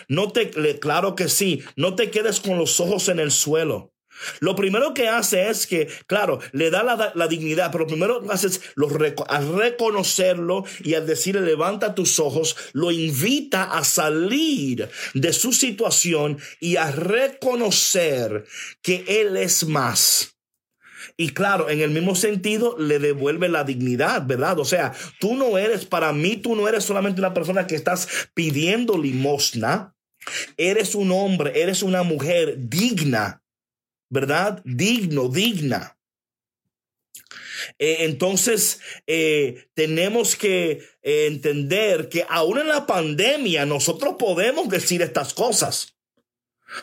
No 0.07 0.31
te, 0.31 0.79
claro 0.79 1.15
que 1.15 1.27
sí, 1.27 1.63
no 1.75 1.95
te 1.95 2.09
quedes 2.09 2.39
con 2.39 2.57
los 2.57 2.79
ojos 2.79 3.09
en 3.09 3.19
el 3.19 3.31
suelo. 3.31 3.92
Lo 4.39 4.55
primero 4.55 4.93
que 4.93 5.07
hace 5.07 5.49
es 5.49 5.67
que, 5.67 5.87
claro, 6.07 6.39
le 6.51 6.69
da 6.69 6.83
la, 7.13 7.27
dignidad, 7.27 7.71
pero 7.71 7.83
lo 7.83 7.89
primero 7.89 8.21
que 8.21 8.31
hace 8.31 8.47
es 8.47 8.61
lo, 8.75 8.89
reconocerlo 8.89 10.65
y 10.83 10.93
al 10.93 11.07
decirle 11.07 11.41
levanta 11.41 11.95
tus 11.95 12.19
ojos, 12.19 12.55
lo 12.73 12.91
invita 12.91 13.63
a 13.63 13.83
salir 13.83 14.89
de 15.13 15.33
su 15.33 15.53
situación 15.53 16.37
y 16.59 16.77
a 16.77 16.91
reconocer 16.91 18.45
que 18.81 19.05
Él 19.07 19.37
es 19.37 19.65
más. 19.65 20.35
Y 21.15 21.29
claro, 21.29 21.69
en 21.69 21.81
el 21.81 21.91
mismo 21.91 22.15
sentido, 22.15 22.75
le 22.79 22.97
devuelve 22.97 23.47
la 23.47 23.63
dignidad, 23.63 24.25
¿verdad? 24.25 24.59
O 24.59 24.65
sea, 24.65 24.93
tú 25.19 25.35
no 25.35 25.57
eres, 25.57 25.85
para 25.85 26.11
mí, 26.11 26.37
tú 26.37 26.55
no 26.55 26.67
eres 26.67 26.83
solamente 26.83 27.21
una 27.21 27.33
persona 27.33 27.67
que 27.67 27.75
estás 27.75 28.07
pidiendo 28.33 28.97
limosna. 28.97 29.95
Eres 30.57 30.95
un 30.95 31.11
hombre, 31.11 31.61
eres 31.61 31.83
una 31.83 32.03
mujer 32.03 32.55
digna 32.57 33.42
¿verdad? 34.13 34.61
Digno, 34.63 35.27
digna. 35.27 35.97
Eh, 37.79 37.97
entonces, 38.01 38.79
eh, 39.07 39.65
tenemos 39.73 40.35
que 40.35 40.83
eh, 41.01 41.25
entender 41.27 42.09
que 42.09 42.25
aún 42.29 42.59
en 42.59 42.67
la 42.67 42.85
pandemia 42.85 43.65
nosotros 43.65 44.15
podemos 44.19 44.69
decir 44.69 45.01
estas 45.01 45.33
cosas. 45.33 45.95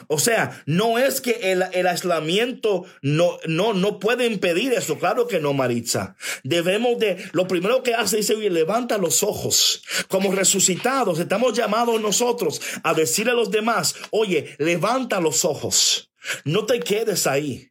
O 0.06 0.18
sea, 0.18 0.62
no 0.66 0.98
es 0.98 1.20
que 1.20 1.52
el, 1.52 1.64
el, 1.72 1.86
aislamiento 1.86 2.84
no, 3.02 3.38
no, 3.46 3.74
no 3.74 3.98
puede 3.98 4.26
impedir 4.26 4.72
eso. 4.72 4.98
Claro 4.98 5.26
que 5.26 5.40
no, 5.40 5.52
Maritza. 5.52 6.16
Debemos 6.44 6.98
de, 6.98 7.16
lo 7.32 7.48
primero 7.48 7.82
que 7.82 7.94
hace 7.94 8.18
dice, 8.18 8.36
levanta 8.36 8.98
los 8.98 9.22
ojos. 9.22 9.82
Como 10.08 10.32
resucitados, 10.32 11.18
estamos 11.18 11.54
llamados 11.54 12.00
nosotros 12.00 12.60
a 12.84 12.94
decirle 12.94 13.32
a 13.32 13.36
los 13.36 13.50
demás, 13.50 13.94
oye, 14.10 14.54
levanta 14.58 15.20
los 15.20 15.44
ojos. 15.44 16.09
No 16.44 16.66
te 16.66 16.80
quedes 16.80 17.26
ahí. 17.26 17.70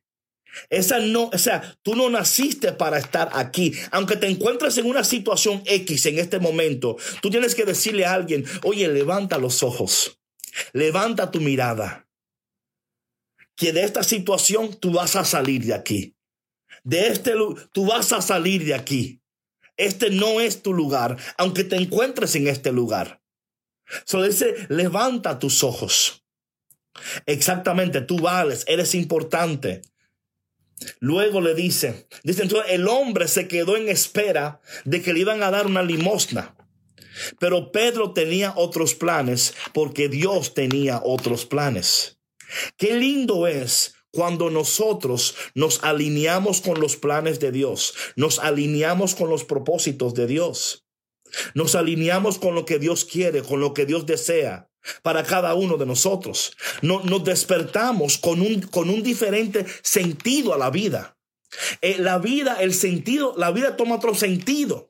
Esa 0.70 1.00
no, 1.00 1.30
o 1.32 1.38
sea, 1.38 1.78
tú 1.84 1.96
no 1.96 2.10
naciste 2.10 2.74
para 2.74 2.98
estar 2.98 3.30
aquí. 3.34 3.74
Aunque 3.92 4.16
te 4.16 4.28
encuentres 4.28 4.78
en 4.78 4.86
una 4.86 5.04
situación 5.04 5.62
X 5.66 6.06
en 6.08 6.20
este 6.20 6.40
momento, 6.40 6.98
tú 7.22 7.30
tienes 7.30 7.56
que 7.56 7.66
decirle 7.66 8.06
a 8.06 8.14
alguien, 8.14 8.46
oye, 8.64 8.88
levanta 8.88 9.38
los 9.38 9.64
ojos, 9.64 10.20
levanta 10.74 11.32
tu 11.32 11.40
mirada. 11.40 12.08
Que 13.56 13.74
de 13.74 13.84
esta 13.84 14.04
situación 14.04 14.80
tú 14.80 14.92
vas 14.92 15.16
a 15.16 15.26
salir 15.26 15.66
de 15.66 15.74
aquí. 15.74 16.16
De 16.84 17.08
este, 17.08 17.34
tú 17.72 17.86
vas 17.86 18.12
a 18.14 18.22
salir 18.22 18.66
de 18.66 18.74
aquí. 18.74 19.22
Este 19.76 20.10
no 20.10 20.40
es 20.40 20.62
tu 20.62 20.74
lugar, 20.74 21.18
aunque 21.38 21.64
te 21.64 21.76
encuentres 21.76 22.36
en 22.36 22.48
este 22.48 22.72
lugar. 22.72 23.22
Solo 24.06 24.26
dice, 24.26 24.54
levanta 24.70 25.40
tus 25.40 25.64
ojos. 25.64 26.19
Exactamente, 27.26 28.02
tú 28.02 28.20
vales, 28.20 28.64
eres 28.68 28.96
importante. 28.96 29.82
Luego 31.00 31.42
le 31.42 31.56
dice, 31.56 32.08
dice 32.24 32.44
entonces 32.44 32.72
el 32.72 32.88
hombre 32.88 33.28
se 33.28 33.48
quedó 33.48 33.76
en 33.76 33.90
espera 33.90 34.62
de 34.86 35.02
que 35.02 35.14
le 35.14 35.20
iban 35.20 35.44
a 35.44 35.52
dar 35.52 35.66
una 35.68 35.84
limosna. 35.84 36.56
Pero 37.40 37.72
Pedro 37.72 38.14
tenía 38.14 38.54
otros 38.56 38.96
planes 38.96 39.54
porque 39.74 40.08
Dios 40.08 40.54
tenía 40.54 41.02
otros 41.04 41.46
planes. 41.46 42.18
Qué 42.78 42.94
lindo 42.96 43.46
es 43.48 43.96
cuando 44.12 44.50
nosotros 44.50 45.36
nos 45.54 45.84
alineamos 45.84 46.62
con 46.62 46.80
los 46.80 46.96
planes 46.96 47.40
de 47.40 47.52
Dios, 47.52 47.94
nos 48.16 48.40
alineamos 48.40 49.16
con 49.16 49.30
los 49.30 49.44
propósitos 49.44 50.14
de 50.14 50.26
Dios, 50.26 50.86
nos 51.54 51.76
alineamos 51.76 52.40
con 52.40 52.56
lo 52.56 52.66
que 52.66 52.80
Dios 52.80 53.06
quiere, 53.06 53.44
con 53.44 53.60
lo 53.60 53.74
que 53.74 53.86
Dios 53.86 54.06
desea 54.06 54.69
para 55.02 55.24
cada 55.24 55.54
uno 55.54 55.78
de 55.78 55.86
nosotros. 55.86 56.56
nos 56.82 57.24
despertamos 57.24 58.18
con 58.18 58.42
un, 58.42 58.62
con 58.62 58.90
un 58.90 59.04
diferente 59.04 59.66
sentido 59.82 60.54
a 60.54 60.58
la 60.58 60.70
vida. 60.70 61.18
Eh, 61.82 61.98
la 62.00 62.20
vida, 62.20 62.58
el 62.62 62.74
sentido, 62.74 63.34
la 63.38 63.52
vida 63.52 63.76
toma 63.76 63.96
otro 63.96 64.14
sentido. 64.14 64.90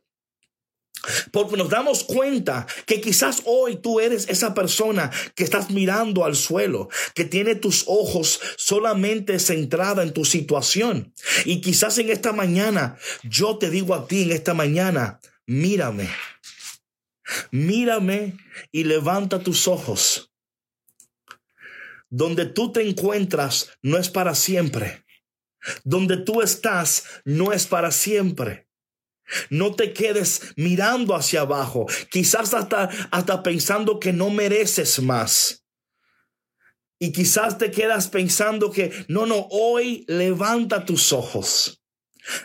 Porque 1.32 1.56
nos 1.56 1.70
damos 1.70 2.04
cuenta 2.04 2.68
que 2.86 3.00
quizás 3.00 3.44
hoy 3.46 3.78
tú 3.78 4.02
eres 4.02 4.28
esa 4.28 4.54
persona 4.54 5.12
que 5.34 5.46
estás 5.46 5.70
mirando 5.70 6.26
al 6.26 6.36
suelo, 6.36 6.90
que 7.16 7.24
tiene 7.24 7.56
tus 7.56 7.86
ojos 7.88 8.42
solamente 8.58 9.40
centrada 9.40 10.04
en 10.04 10.12
tu 10.12 10.26
situación. 10.26 11.14
Y 11.46 11.62
quizás 11.62 11.98
en 12.00 12.10
esta 12.10 12.34
mañana, 12.34 12.98
yo 13.24 13.58
te 13.58 13.70
digo 13.70 13.96
a 13.96 14.08
ti 14.08 14.24
en 14.24 14.32
esta 14.32 14.54
mañana, 14.54 15.22
mírame, 15.46 16.10
mírame 17.52 18.38
y 18.72 18.84
levanta 18.84 19.40
tus 19.40 19.68
ojos. 19.68 20.32
Donde 22.10 22.46
tú 22.46 22.72
te 22.72 22.88
encuentras 22.88 23.72
no 23.82 23.98
es 23.98 24.10
para 24.10 24.36
siempre. 24.36 25.06
Donde 25.84 26.18
tú 26.18 26.42
estás 26.42 27.04
no 27.26 27.52
es 27.52 27.68
para 27.68 27.92
siempre. 27.92 28.68
No 29.50 29.76
te 29.76 29.94
quedes 29.94 30.54
mirando 30.56 31.16
hacia 31.16 31.42
abajo, 31.42 31.86
quizás 32.10 32.54
hasta, 32.56 32.90
hasta 33.12 33.44
pensando 33.44 34.00
que 34.00 34.12
no 34.12 34.32
mereces 34.32 35.00
más. 35.02 35.64
Y 36.98 37.12
quizás 37.12 37.58
te 37.58 37.72
quedas 37.72 38.10
pensando 38.10 38.72
que, 38.72 38.92
no, 39.08 39.26
no, 39.26 39.48
hoy 39.52 40.04
levanta 40.08 40.86
tus 40.86 41.14
ojos. 41.14 41.82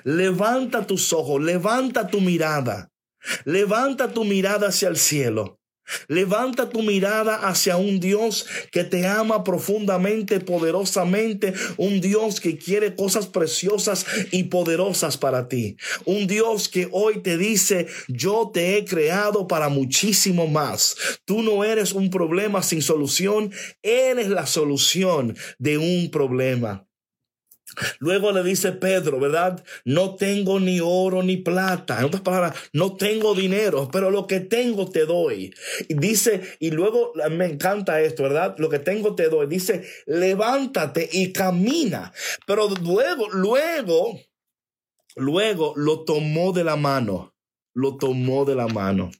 Levanta 0.05 0.87
tus 0.87 1.13
ojos, 1.13 1.43
levanta 1.43 2.07
tu 2.07 2.21
mirada. 2.21 2.91
Levanta 3.45 4.13
tu 4.13 4.25
mirada 4.25 4.69
hacia 4.69 4.89
el 4.89 4.97
cielo. 4.97 5.61
Levanta 6.09 6.71
tu 6.71 6.83
mirada 6.83 7.35
hacia 7.35 7.77
un 7.77 8.01
Dios 8.01 8.47
que 8.73 8.85
te 8.85 9.07
ama 9.07 9.45
profundamente, 9.45 10.41
poderosamente, 10.41 11.53
un 11.77 12.01
Dios 12.01 12.41
que 12.41 12.57
quiere 12.57 12.95
cosas 12.95 13.27
preciosas 13.27 14.07
y 14.31 14.45
poderosas 14.45 15.19
para 15.19 15.47
ti, 15.49 15.77
un 16.07 16.27
Dios 16.27 16.71
que 16.71 16.89
hoy 16.91 17.21
te 17.21 17.37
dice, 17.37 17.87
yo 18.09 18.51
te 18.53 18.79
he 18.79 18.85
creado 18.87 19.47
para 19.47 19.69
muchísimo 19.69 20.47
más. 20.47 20.97
Tú 21.27 21.43
no 21.43 21.65
eres 21.65 21.93
un 21.93 22.09
problema 22.09 22.63
sin 22.63 22.81
solución, 22.81 23.53
eres 23.83 24.29
la 24.29 24.47
solución 24.47 25.37
de 25.59 25.77
un 25.77 26.11
problema. 26.11 26.87
Luego 27.99 28.33
le 28.33 28.43
dice 28.43 28.73
Pedro, 28.73 29.19
¿verdad? 29.19 29.65
No 29.85 30.15
tengo 30.15 30.61
ni 30.61 30.81
oro 30.83 31.23
ni 31.23 31.37
plata. 31.37 31.99
En 31.99 32.07
otras 32.07 32.23
palabras, 32.23 32.57
no 32.73 32.97
tengo 32.97 33.35
dinero, 33.35 33.89
pero 33.93 34.11
lo 34.11 34.27
que 34.27 34.41
tengo 34.41 34.91
te 34.91 35.07
doy. 35.07 35.55
Y 35.89 35.95
dice, 35.95 36.57
y 36.61 36.71
luego 36.71 37.13
me 37.31 37.47
encanta 37.47 38.01
esto, 38.01 38.25
¿verdad? 38.25 38.55
Lo 38.59 38.69
que 38.69 38.79
tengo 38.79 39.15
te 39.15 39.29
doy. 39.29 39.47
Dice, 39.47 39.85
levántate 40.07 41.09
y 41.13 41.33
camina. 41.33 42.13
Pero 42.47 42.69
luego, 42.69 43.29
luego, 43.31 44.19
luego 45.17 45.73
lo 45.77 46.05
tomó 46.05 46.53
de 46.53 46.65
la 46.65 46.77
mano. 46.77 47.35
Lo 47.75 47.97
tomó 47.97 48.45
de 48.45 48.55
la 48.55 48.69
mano. 48.69 49.11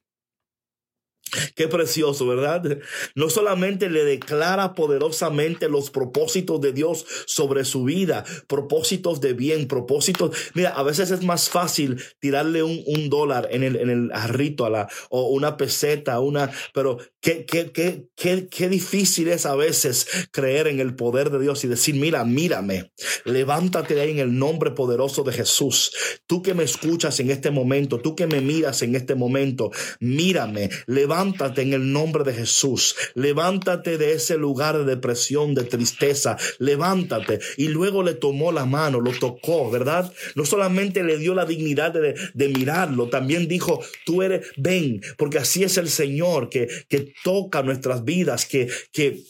Qué 1.55 1.69
precioso, 1.69 2.27
¿verdad? 2.27 2.79
No 3.15 3.31
solamente 3.31 3.91
le 3.91 4.05
declara 4.05 4.75
poderosamente 4.75 5.69
los 5.69 5.91
propósitos 5.91 6.61
de 6.61 6.73
Dios 6.73 7.07
sobre 7.27 7.65
su 7.65 7.85
vida, 7.85 8.25
propósitos 8.47 9.21
de 9.21 9.33
bien, 9.33 9.69
propósitos. 9.69 10.37
Mira, 10.55 10.71
a 10.71 10.83
veces 10.83 11.11
es 11.11 11.23
más 11.23 11.49
fácil 11.49 12.03
tirarle 12.21 12.63
un, 12.63 12.83
un 12.87 13.11
dólar 13.11 13.49
en 13.51 13.63
el, 13.63 13.77
en 13.77 13.91
el 13.91 14.13
arrito 14.13 14.65
a 14.65 14.71
la, 14.71 14.89
o 15.11 15.29
una 15.29 15.57
peseta, 15.57 16.21
una, 16.21 16.51
pero 16.73 16.99
qué, 17.21 17.45
qué, 17.47 17.71
qué, 17.73 18.09
qué, 18.17 18.49
qué 18.49 18.69
difícil 18.69 19.29
es 19.29 19.47
a 19.47 19.55
veces 19.55 20.07
creer 20.31 20.67
en 20.69 20.81
el 20.81 20.95
poder 20.95 21.31
de 21.31 21.41
Dios 21.41 21.65
y 21.65 21.69
decir, 21.69 21.95
mira, 21.95 22.25
mírame, 22.25 22.93
levántate 23.25 24.01
ahí 24.01 24.11
en 24.11 24.19
el 24.19 24.39
nombre 24.39 24.71
poderoso 24.73 25.23
de 25.23 25.33
Jesús. 25.33 25.93
Tú 26.27 26.43
que 26.43 26.55
me 26.55 26.65
escuchas 26.65 27.19
en 27.21 27.31
este 27.31 27.51
momento, 27.51 28.01
tú 28.01 28.15
que 28.15 28.27
me 28.27 28.41
miras 28.41 28.83
en 28.83 28.95
este 28.95 29.15
momento, 29.15 29.71
mírame, 30.01 30.71
levántate 30.87 31.24
levántate 31.25 31.63
en 31.63 31.73
el 31.73 31.93
nombre 31.93 32.23
de 32.23 32.35
Jesús. 32.35 32.95
Levántate 33.15 33.97
de 33.97 34.13
ese 34.13 34.37
lugar 34.37 34.77
de 34.77 34.85
depresión, 34.85 35.55
de 35.55 35.65
tristeza. 35.65 36.37
Levántate. 36.59 37.41
Y 37.57 37.69
luego 37.69 38.03
le 38.03 38.15
tomó 38.15 38.53
la 38.53 38.67
mano, 38.67 39.01
lo 39.01 39.13
tocó, 39.13 39.71
¿verdad? 39.71 40.13
No 40.35 40.45
solamente 40.45 41.03
le 41.03 41.17
dio 41.17 41.35
la 41.35 41.47
dignidad 41.47 41.93
de, 41.93 42.15
de 42.35 42.49
mirarlo, 42.49 43.09
también 43.09 43.49
dijo, 43.49 43.81
tú 44.05 44.23
eres, 44.23 44.47
ven, 44.57 45.01
porque 45.17 45.39
así 45.39 45.65
es 45.65 45.79
el 45.79 45.89
Señor 45.89 46.51
que, 46.51 46.69
que 46.89 47.15
toca 47.25 47.63
nuestras 47.63 48.05
vidas, 48.05 48.45
que, 48.45 48.69
que 48.93 49.23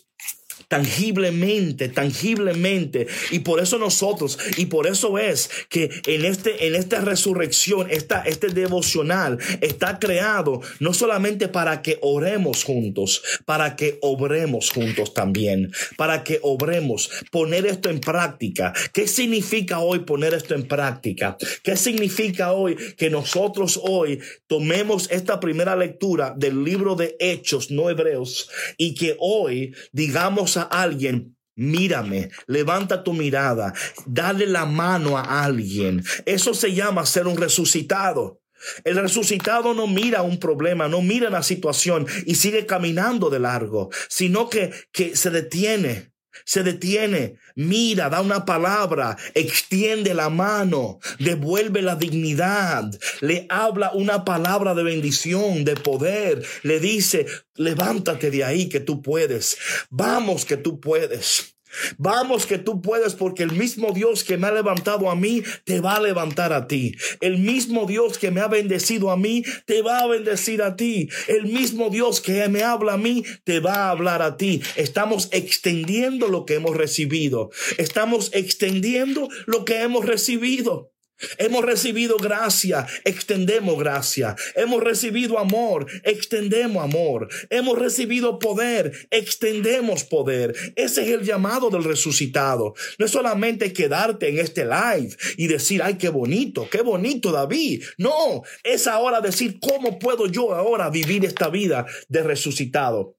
tangiblemente, 0.69 1.89
tangiblemente. 1.89 3.07
Y 3.31 3.41
por 3.41 3.61
eso 3.61 3.79
nosotros, 3.79 4.39
y 4.57 4.67
por 4.67 4.87
eso 4.87 5.19
es 5.19 5.51
que 5.69 5.91
en, 6.07 6.25
este, 6.25 6.67
en 6.67 6.75
esta 6.75 7.01
resurrección, 7.01 7.91
esta, 7.91 8.23
este 8.23 8.49
devocional 8.49 9.39
está 9.61 9.99
creado 9.99 10.61
no 10.81 10.93
solamente 10.95 11.49
para 11.49 11.83
que 11.83 11.99
oremos 12.03 12.65
juntos, 12.65 13.23
para 13.45 13.77
que 13.77 13.99
obremos 14.03 14.71
juntos 14.71 15.15
también, 15.15 15.73
para 15.97 16.25
que 16.25 16.39
obremos, 16.43 17.11
poner 17.31 17.67
esto 17.67 17.91
en 17.91 18.01
práctica. 18.01 18.73
¿Qué 18.93 19.07
significa 19.07 19.81
hoy 19.81 20.01
poner 20.01 20.35
esto 20.35 20.55
en 20.55 20.67
práctica? 20.67 21.37
¿Qué 21.63 21.77
significa 21.77 22.53
hoy 22.53 22.77
que 22.97 23.11
nosotros 23.11 23.81
hoy 23.83 24.21
tomemos 24.47 25.11
esta 25.11 25.41
primera 25.41 25.77
lectura 25.77 26.35
del 26.37 26.65
libro 26.65 26.95
de 26.95 27.17
Hechos, 27.19 27.71
no 27.71 27.91
hebreos, 27.91 28.51
y 28.77 28.95
que 28.95 29.17
hoy 29.19 29.75
digamos 29.93 30.54
a 30.57 30.63
alguien, 30.63 31.35
Mírame, 31.57 32.31
levanta 32.49 33.05
tu 33.05 33.13
mirada, 33.13 33.73
dale 34.07 34.47
la 34.47 34.67
mano 34.67 35.17
a 35.17 35.45
alguien. 35.45 36.05
Eso 36.27 36.53
se 36.53 36.75
llama 36.75 37.07
ser 37.07 37.29
un 37.29 37.37
resucitado. 37.37 38.41
El 38.83 38.97
resucitado 38.97 39.73
no 39.73 39.87
mira 39.87 40.23
un 40.23 40.41
problema, 40.41 40.89
no 40.89 41.01
mira 41.01 41.31
la 41.31 41.43
situación 41.43 42.07
y 42.27 42.35
sigue 42.37 42.67
caminando 42.67 43.31
de 43.31 43.39
largo, 43.39 43.91
sino 44.09 44.49
que, 44.49 44.73
que 44.91 45.15
se 45.15 45.31
detiene 45.31 46.14
se 46.45 46.63
detiene, 46.63 47.37
mira, 47.55 48.09
da 48.09 48.21
una 48.21 48.45
palabra, 48.45 49.17
extiende 49.35 50.15
la 50.15 50.31
mano, 50.31 50.99
devuelve 51.19 51.83
la 51.83 51.97
dignidad, 51.97 52.93
le 53.21 53.47
habla 53.49 53.93
una 53.93 54.25
palabra 54.25 54.75
de 54.75 54.83
bendición, 54.83 55.65
de 55.65 55.77
poder, 55.77 56.45
le 56.63 56.81
dice, 56.81 57.27
levántate 57.55 58.31
de 58.31 58.45
ahí 58.45 58.69
que 58.69 58.81
tú 58.81 59.03
puedes, 59.03 59.57
vamos 59.91 60.45
que 60.45 60.57
tú 60.57 60.81
puedes. 60.81 61.54
Vamos 61.99 62.47
que 62.47 62.59
tú 62.59 62.81
puedes 62.81 63.15
porque 63.15 63.43
el 63.43 63.53
mismo 63.53 63.93
Dios 63.93 64.25
que 64.25 64.37
me 64.37 64.47
ha 64.47 64.53
levantado 64.53 65.11
a 65.11 65.17
mí 65.17 65.43
te 65.65 65.81
va 65.81 65.97
a 65.97 66.01
levantar 66.01 66.53
a 66.53 66.67
ti. 66.67 66.95
El 67.21 67.39
mismo 67.39 67.87
Dios 67.87 68.19
que 68.19 68.31
me 68.31 68.41
ha 68.41 68.49
bendecido 68.49 69.11
a 69.11 69.17
mí 69.17 69.45
te 69.67 69.83
va 69.83 70.01
a 70.01 70.07
bendecir 70.07 70.63
a 70.63 70.77
ti. 70.77 71.09
El 71.29 71.47
mismo 71.47 71.91
Dios 71.91 72.21
que 72.21 72.49
me 72.49 72.63
habla 72.63 72.95
a 72.95 72.99
mí 72.99 73.25
te 73.45 73.61
va 73.61 73.75
a 73.75 73.91
hablar 73.91 74.23
a 74.23 74.37
ti. 74.37 74.63
Estamos 74.77 75.29
extendiendo 75.33 76.29
lo 76.29 76.45
que 76.45 76.55
hemos 76.55 76.77
recibido. 76.77 77.51
Estamos 77.79 78.31
extendiendo 78.33 79.29
lo 79.47 79.65
que 79.65 79.83
hemos 79.83 80.05
recibido. 80.05 80.94
Hemos 81.39 81.65
recibido 81.65 82.17
gracia, 82.17 82.87
extendemos 83.05 83.79
gracia. 83.79 84.37
Hemos 84.55 84.83
recibido 84.83 85.39
amor, 85.39 85.87
extendemos 86.03 86.83
amor. 86.83 87.29
Hemos 87.51 87.79
recibido 87.79 88.39
poder, 88.39 88.93
extendemos 89.11 90.05
poder. 90.05 90.55
Ese 90.77 91.03
es 91.03 91.09
el 91.11 91.23
llamado 91.23 91.71
del 91.71 91.85
resucitado. 91.85 92.75
No 92.99 93.07
es 93.07 93.13
solamente 93.13 93.73
quedarte 93.73 94.29
en 94.29 94.39
este 94.39 94.65
live 94.65 95.17
y 95.37 95.47
decir, 95.47 95.83
ay, 95.83 95.95
qué 95.95 96.09
bonito, 96.09 96.69
qué 96.71 96.83
bonito 96.83 97.33
David. 97.33 97.85
No, 97.99 98.43
es 98.63 98.87
ahora 98.87 99.21
decir, 99.21 99.59
¿cómo 99.61 99.99
puedo 99.99 100.27
yo 100.27 100.55
ahora 100.55 100.91
vivir 100.91 101.25
esta 101.25 101.49
vida 101.49 101.87
de 102.09 102.23
resucitado? 102.23 103.17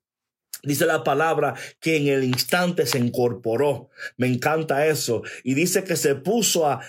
Dice 0.66 0.86
la 0.86 1.04
palabra 1.04 1.56
que 1.80 1.98
en 1.98 2.08
el 2.08 2.24
instante 2.24 2.86
se 2.86 3.00
incorporó. 3.00 3.90
Me 4.18 4.28
encanta 4.28 4.88
eso. 4.88 5.24
Y 5.44 5.54
dice 5.54 5.84
que 5.84 5.96
se 5.96 6.16
puso 6.16 6.68
a, 6.68 6.82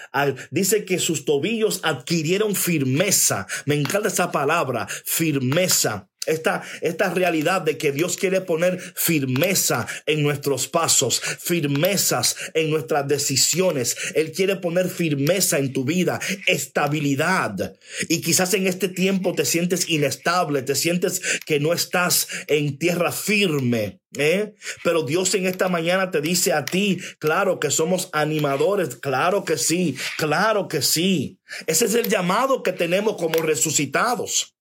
dice 0.51 0.85
que 0.85 0.99
sus 0.99 1.25
tobillos 1.25 1.81
adquirieron 1.83 2.55
firmeza. 2.55 3.47
Me 3.65 3.75
encanta 3.75 4.09
esa 4.09 4.33
palabra, 4.33 4.87
firmeza. 5.05 6.09
Esta, 6.27 6.63
esta 6.81 7.13
realidad 7.13 7.63
de 7.63 7.79
que 7.79 7.93
Dios 7.93 8.17
quiere 8.17 8.41
poner 8.41 8.79
firmeza 8.95 9.87
en 10.07 10.23
nuestros 10.23 10.69
pasos, 10.69 11.21
firmezas 11.21 12.37
en 12.55 12.71
nuestras 12.71 13.07
decisiones. 13.09 13.97
Él 14.15 14.33
quiere 14.33 14.57
poner 14.57 14.89
firmeza 14.89 15.59
en 15.59 15.73
tu 15.73 15.85
vida, 15.85 16.21
estabilidad. 16.47 17.75
Y 18.09 18.21
quizás 18.21 18.55
en 18.55 18.67
este 18.67 18.89
tiempo 18.89 19.35
te 19.35 19.45
sientes 19.45 19.89
inestable, 19.89 20.63
te 20.63 20.75
sientes 20.75 21.21
que 21.45 21.61
no 21.61 21.73
estás 21.73 22.29
en 22.47 22.79
tierra 22.79 23.13
firme. 23.13 24.01
¿Eh? 24.19 24.55
Pero 24.83 25.03
Dios 25.03 25.35
en 25.35 25.47
esta 25.47 25.69
mañana 25.69 26.11
te 26.11 26.23
dice 26.23 26.55
a 26.55 26.65
ti, 26.65 26.99
claro 27.19 27.61
que 27.61 27.71
somos 27.71 28.09
animadores, 28.13 28.97
claro 28.97 29.45
que 29.45 29.59
sí, 29.59 29.97
claro 30.17 30.69
que 30.69 30.81
sí. 30.81 31.39
Ese 31.67 31.85
es 31.85 31.95
el 31.95 32.09
llamado 32.09 32.63
que 32.63 32.73
tenemos 32.73 33.17
como 33.17 33.43
resucitados. 33.43 34.56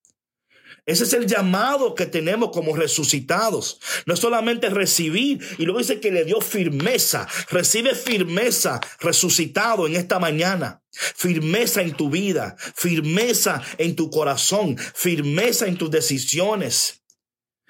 Ese 0.86 1.06
es 1.06 1.14
el 1.14 1.26
llamado 1.26 1.96
que 1.96 2.06
tenemos 2.06 2.52
como 2.52 2.76
resucitados. 2.76 3.80
No 4.06 4.16
solamente 4.16 4.70
recibir, 4.70 5.40
y 5.58 5.64
luego 5.66 5.80
dice 5.80 6.00
que 6.00 6.12
le 6.12 6.26
dio 6.26 6.42
firmeza. 6.42 7.28
Recibe 7.50 7.96
firmeza 7.96 8.80
resucitado 9.00 9.88
en 9.88 9.96
esta 9.96 10.20
mañana. 10.20 10.84
Firmeza 10.92 11.82
en 11.82 11.94
tu 11.94 12.10
vida, 12.10 12.56
firmeza 12.76 13.62
en 13.78 13.96
tu 13.96 14.10
corazón, 14.10 14.78
firmeza 14.78 15.68
en 15.68 15.78
tus 15.78 15.90
decisiones. 15.90 17.04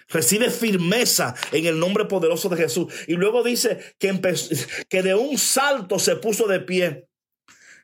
Recibe 0.10 0.52
firmeza 0.52 1.34
en 1.52 1.66
el 1.66 1.80
nombre 1.80 2.06
poderoso 2.06 2.50
de 2.50 2.58
Jesús. 2.58 2.94
Y 3.08 3.14
luego 3.14 3.44
dice 3.44 3.80
que, 3.98 4.20
que 4.90 5.02
de 5.02 5.16
un 5.16 5.38
salto 5.38 5.98
se 6.00 6.18
puso 6.18 6.48
de 6.48 6.60
pie. 6.60 7.08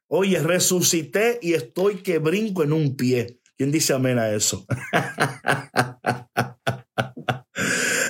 Oye, 0.07 0.39
resucité 0.39 1.39
y 1.41 1.53
estoy 1.53 2.03
que 2.03 2.19
brinco 2.19 2.63
en 2.63 2.73
un 2.73 2.95
pie. 2.95 3.40
¿Quién 3.61 3.71
dice 3.71 3.93
amén 3.93 4.17
a 4.17 4.31
eso? 4.31 4.65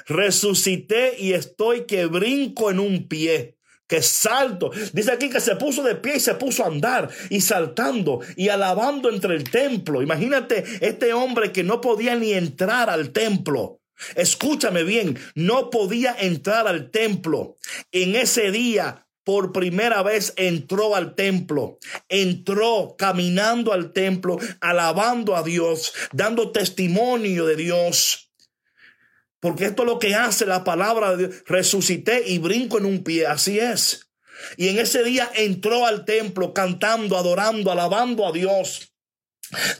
Resucité 0.05 1.17
y 1.19 1.33
estoy 1.33 1.85
que 1.85 2.05
brinco 2.05 2.71
en 2.71 2.79
un 2.79 3.09
pie 3.09 3.57
que 3.85 4.01
salto. 4.01 4.71
Dice 4.93 5.11
aquí 5.11 5.29
que 5.29 5.41
se 5.41 5.57
puso 5.57 5.83
de 5.83 5.95
pie 5.95 6.15
y 6.15 6.19
se 6.21 6.35
puso 6.35 6.63
a 6.63 6.67
andar 6.67 7.09
y 7.29 7.41
saltando 7.41 8.21
y 8.37 8.47
alabando 8.47 9.09
entre 9.09 9.35
el 9.35 9.43
templo. 9.43 10.01
Imagínate 10.01 10.63
este 10.79 11.11
hombre 11.11 11.51
que 11.51 11.65
no 11.65 11.81
podía 11.81 12.15
ni 12.15 12.31
entrar 12.31 12.89
al 12.89 13.11
templo. 13.11 13.81
Escúchame 14.15 14.85
bien, 14.85 15.19
no 15.35 15.69
podía 15.69 16.15
entrar 16.17 16.65
al 16.69 16.91
templo. 16.91 17.57
En 17.91 18.15
ese 18.15 18.51
día 18.51 19.05
por 19.23 19.51
primera 19.51 20.01
vez 20.01 20.33
entró 20.35 20.95
al 20.95 21.15
templo, 21.15 21.77
entró 22.09 22.95
caminando 22.97 23.73
al 23.73 23.93
templo, 23.93 24.37
alabando 24.59 25.35
a 25.35 25.43
Dios, 25.43 25.93
dando 26.11 26.51
testimonio 26.51 27.45
de 27.45 27.55
Dios. 27.55 28.31
Porque 29.39 29.65
esto 29.65 29.83
es 29.83 29.89
lo 29.89 29.99
que 29.99 30.15
hace 30.15 30.45
la 30.45 30.63
palabra 30.63 31.15
de 31.15 31.27
Dios. 31.27 31.43
Resucité 31.47 32.23
y 32.27 32.37
brinco 32.37 32.77
en 32.77 32.85
un 32.85 33.03
pie, 33.03 33.25
así 33.25 33.59
es. 33.59 34.11
Y 34.57 34.69
en 34.69 34.79
ese 34.79 35.03
día 35.03 35.29
entró 35.35 35.85
al 35.85 36.05
templo 36.05 36.53
cantando, 36.53 37.17
adorando, 37.17 37.71
alabando 37.71 38.27
a 38.27 38.31
Dios. 38.31 38.90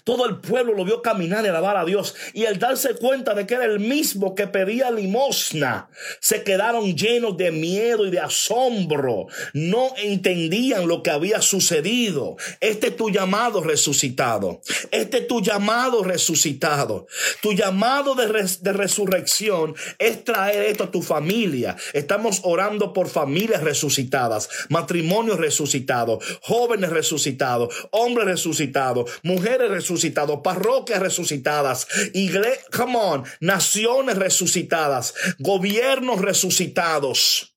Todo 0.04 0.26
el 0.26 0.38
pueblo 0.38 0.74
lo 0.74 0.86
vio 0.86 1.02
caminar 1.02 1.46
y 1.46 1.50
alabar 1.50 1.78
a 1.78 1.86
Dios. 1.86 2.16
Y 2.34 2.46
al 2.46 2.60
darse 2.60 2.96
cuenta 2.96 3.34
de 3.34 3.46
que 3.46 3.56
era 3.56 3.66
el 3.66 3.80
mismo 3.80 4.36
que 4.36 4.48
pedía 4.48 4.92
limosna, 4.92 5.90
se 6.20 6.44
quedaron 6.44 6.96
llenos 6.96 7.38
de 7.38 7.52
miedo 7.52 8.06
y 8.06 8.12
de 8.12 8.20
asombro. 8.20 9.28
No 9.54 9.94
entendían 9.98 10.88
lo 10.88 11.04
que 11.04 11.12
había 11.12 11.42
sucedido. 11.42 12.38
Este 12.60 12.88
es 12.88 12.96
tu 12.96 13.10
llamado 13.10 13.62
resucitado. 13.64 14.62
Este 14.92 15.20
es 15.20 15.28
tu 15.28 15.42
llamado 15.42 16.04
resucitado. 16.04 17.08
Tu 17.42 17.54
llamado 17.54 18.16
de, 18.16 18.28
de 18.28 18.74
resurrección 18.74 19.76
es 20.00 20.24
traer 20.24 20.64
esto 20.64 20.86
a 20.86 20.92
tu 20.92 21.02
familia. 21.02 21.76
Estamos 21.94 22.42
orando 22.44 22.94
por 22.94 23.10
familias 23.10 23.64
resucitadas, 23.64 24.50
matrimonios 24.70 25.38
resucitados, 25.38 26.24
jóvenes 26.42 26.90
resucitados, 26.90 27.74
hombres 27.92 28.26
resucitados, 28.26 29.12
mujeres 29.24 29.61
resucitados, 29.70 30.42
parroquias 30.44 31.00
resucitadas, 31.00 31.88
iglesia, 32.14 32.64
come 32.72 32.98
on, 32.98 33.24
naciones 33.40 34.18
resucitadas, 34.18 35.14
gobiernos 35.40 36.20
resucitados. 36.22 37.56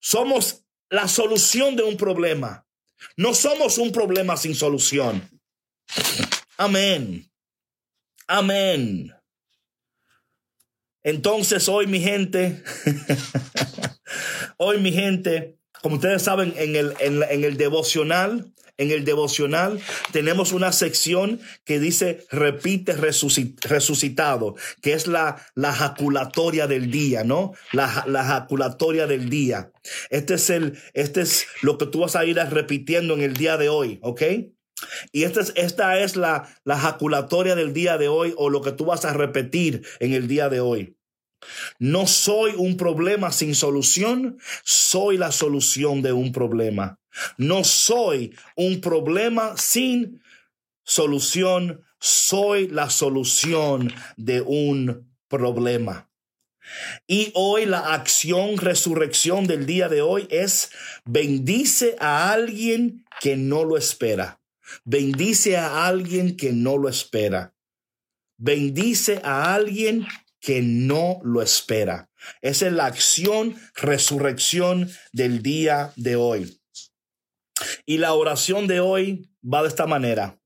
Somos 0.00 0.64
la 0.90 1.08
solución 1.08 1.76
de 1.76 1.82
un 1.82 1.96
problema. 1.96 2.66
No 3.16 3.34
somos 3.34 3.78
un 3.78 3.92
problema 3.92 4.36
sin 4.36 4.54
solución. 4.54 5.28
Amén. 6.56 7.30
Amén. 8.26 9.14
Entonces 11.02 11.68
hoy 11.68 11.86
mi 11.86 12.00
gente, 12.00 12.62
hoy 14.56 14.78
mi 14.78 14.92
gente, 14.92 15.58
como 15.80 15.96
ustedes 15.96 16.22
saben, 16.22 16.52
en 16.56 16.76
el, 16.76 16.94
en 17.00 17.44
el 17.44 17.56
devocional 17.56 18.52
en 18.78 18.90
el 18.90 19.04
devocional 19.04 19.80
tenemos 20.12 20.52
una 20.52 20.72
sección 20.72 21.40
que 21.64 21.78
dice 21.78 22.26
repite 22.30 22.94
resucitado, 22.94 24.54
que 24.80 24.92
es 24.94 25.06
la, 25.06 25.44
la 25.54 25.72
jaculatoria 25.72 26.66
del 26.66 26.90
día, 26.90 27.24
¿no? 27.24 27.52
La, 27.72 28.04
la 28.06 28.24
jaculatoria 28.24 29.06
del 29.06 29.28
día. 29.28 29.72
Este 30.10 30.34
es 30.34 30.48
el, 30.48 30.78
este 30.94 31.20
es 31.20 31.46
lo 31.60 31.76
que 31.76 31.86
tú 31.86 32.00
vas 32.00 32.16
a 32.16 32.24
ir 32.24 32.36
repitiendo 32.36 33.14
en 33.14 33.22
el 33.22 33.34
día 33.34 33.56
de 33.56 33.68
hoy, 33.68 33.98
¿ok? 34.02 34.22
Y 35.12 35.24
esta 35.24 35.40
es, 35.40 35.52
esta 35.56 35.98
es 35.98 36.14
la, 36.16 36.48
la 36.64 36.78
jaculatoria 36.78 37.56
del 37.56 37.72
día 37.72 37.98
de 37.98 38.06
hoy 38.08 38.32
o 38.36 38.48
lo 38.48 38.62
que 38.62 38.72
tú 38.72 38.84
vas 38.86 39.04
a 39.04 39.12
repetir 39.12 39.84
en 39.98 40.12
el 40.12 40.28
día 40.28 40.48
de 40.48 40.60
hoy. 40.60 40.94
No 41.78 42.06
soy 42.06 42.52
un 42.56 42.76
problema 42.76 43.32
sin 43.32 43.54
solución, 43.54 44.38
soy 44.64 45.16
la 45.16 45.32
solución 45.32 46.02
de 46.02 46.12
un 46.12 46.32
problema. 46.32 46.98
No 47.36 47.64
soy 47.64 48.34
un 48.56 48.80
problema 48.80 49.56
sin 49.56 50.22
solución, 50.84 51.84
soy 52.00 52.68
la 52.68 52.90
solución 52.90 53.92
de 54.16 54.40
un 54.40 55.08
problema. 55.28 56.08
Y 57.06 57.32
hoy 57.34 57.66
la 57.66 57.94
acción 57.94 58.58
resurrección 58.58 59.46
del 59.46 59.66
día 59.66 59.88
de 59.88 60.02
hoy 60.02 60.28
es 60.30 60.70
bendice 61.04 61.96
a 61.98 62.32
alguien 62.32 63.04
que 63.20 63.36
no 63.36 63.64
lo 63.64 63.76
espera. 63.76 64.40
Bendice 64.84 65.56
a 65.56 65.86
alguien 65.86 66.36
que 66.36 66.52
no 66.52 66.76
lo 66.76 66.88
espera. 66.88 67.54
Bendice 68.36 69.20
a 69.24 69.54
alguien 69.54 70.06
que 70.40 70.62
no 70.62 71.20
lo 71.24 71.42
espera. 71.42 72.10
Esa 72.42 72.66
es 72.66 72.72
la 72.72 72.86
acción 72.86 73.56
resurrección 73.74 74.90
del 75.12 75.42
día 75.42 75.92
de 75.96 76.16
hoy. 76.16 76.57
Y 77.86 77.98
la 77.98 78.14
oración 78.14 78.66
de 78.66 78.80
hoy 78.80 79.28
va 79.42 79.62
de 79.62 79.68
esta 79.68 79.86
manera. 79.86 80.38